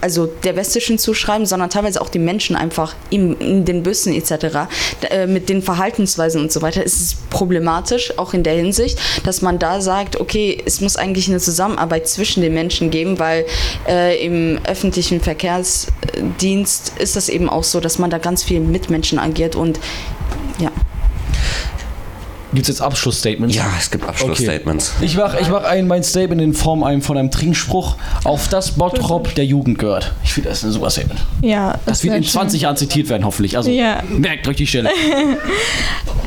[0.00, 4.68] also der Westischen zuschreiben, sondern teilweise auch die Menschen einfach in, in den Bussen etc.
[5.10, 6.84] Äh, mit den Verhaltensweisen und so weiter.
[6.84, 11.28] Es ist problematisch, auch in der Hinsicht, dass man da sagt, okay, es muss eigentlich
[11.28, 13.44] eine Zusammenarbeit zwischen den Menschen geben, weil
[13.88, 18.90] äh, im öffentlichen Verkehrsdienst ist das eben auch so, dass man da ganz viel mit
[18.90, 19.73] Menschen agiert und
[20.58, 20.70] ja.
[22.54, 23.54] Gibt es jetzt Abschlussstatements?
[23.54, 24.94] Ja, es gibt Abschlussstatements.
[24.96, 25.06] Okay.
[25.06, 28.72] Ich mache ich mach ein, mein Statement in Form einem, von einem Trinkspruch, auf das
[28.72, 30.12] Bottrop der Jugend gehört.
[30.22, 31.20] Ich finde, das ist ein super Statement.
[31.42, 31.72] Ja.
[31.72, 33.56] Das, das wird in 20 Jahren zitiert werden, hoffentlich.
[33.56, 34.02] Also ja.
[34.08, 34.90] merkt euch die Stelle.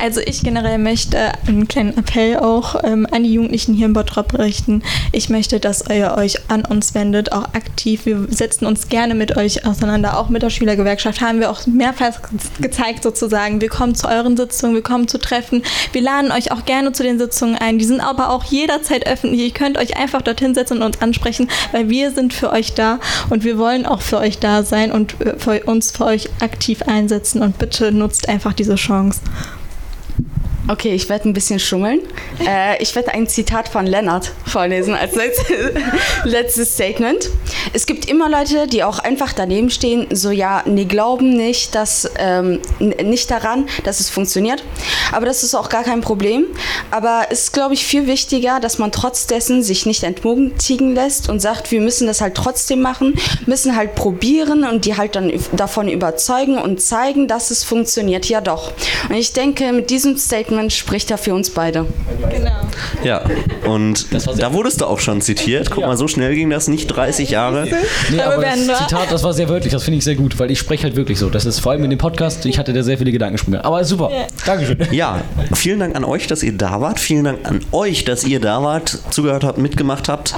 [0.00, 4.38] Also ich generell möchte einen kleinen Appell auch ähm, an die Jugendlichen hier in Bottrop
[4.38, 4.82] richten.
[5.10, 8.06] Ich möchte, dass ihr euch an uns wendet, auch aktiv.
[8.06, 10.18] Wir setzen uns gerne mit euch auseinander.
[10.18, 12.20] Auch mit der Schülergewerkschaft haben wir auch mehrfach
[12.60, 13.60] gezeigt sozusagen.
[13.60, 15.62] Wir kommen zu euren Sitzungen, wir kommen zu Treffen.
[15.92, 17.78] Wir laden euch auch gerne zu den Sitzungen ein.
[17.78, 19.40] Die sind aber auch jederzeit öffentlich.
[19.40, 22.98] Ihr könnt euch einfach dorthin setzen und uns ansprechen, weil wir sind für euch da
[23.30, 26.82] und wir wollen auch für euch da sein und äh, für uns für euch aktiv
[26.82, 27.42] einsetzen.
[27.42, 29.20] Und bitte nutzt einfach diese Chance.
[30.70, 32.00] Okay, ich werde ein bisschen schummeln.
[32.46, 35.14] Äh, ich werde ein Zitat von Lennart vorlesen als
[36.24, 37.30] letztes Statement.
[37.72, 42.10] Es gibt immer Leute, die auch einfach daneben stehen, so ja, nee, glauben nicht, dass,
[42.18, 44.62] ähm, nicht daran, dass es funktioniert.
[45.10, 46.44] Aber das ist auch gar kein Problem.
[46.90, 51.30] Aber es ist, glaube ich, viel wichtiger, dass man trotz dessen sich nicht entmutigen lässt
[51.30, 55.32] und sagt, wir müssen das halt trotzdem machen, müssen halt probieren und die halt dann
[55.52, 58.26] davon überzeugen und zeigen, dass es funktioniert.
[58.26, 58.72] Ja doch.
[59.08, 61.86] Und ich denke, mit diesem Statement Statement spricht er für uns beide.
[62.30, 62.50] Genau.
[63.04, 63.22] Ja,
[63.66, 64.06] und
[64.38, 65.70] da wurdest du auch schon zitiert.
[65.70, 65.86] Guck ja.
[65.86, 67.68] mal, so schnell ging das, nicht 30 Jahre.
[68.10, 70.58] Nee, aber das Zitat, das war sehr wörtlich, das finde ich sehr gut, weil ich
[70.58, 71.30] spreche halt wirklich so.
[71.30, 73.64] Das ist vor allem in dem Podcast, ich hatte da sehr viele Gedankensprünge.
[73.64, 74.26] Aber super, ja.
[74.44, 74.78] Dankeschön.
[74.90, 75.22] Ja,
[75.54, 76.98] vielen Dank an euch, dass ihr da wart.
[76.98, 80.34] Vielen Dank an euch, dass ihr da wart, zugehört habt, mitgemacht habt.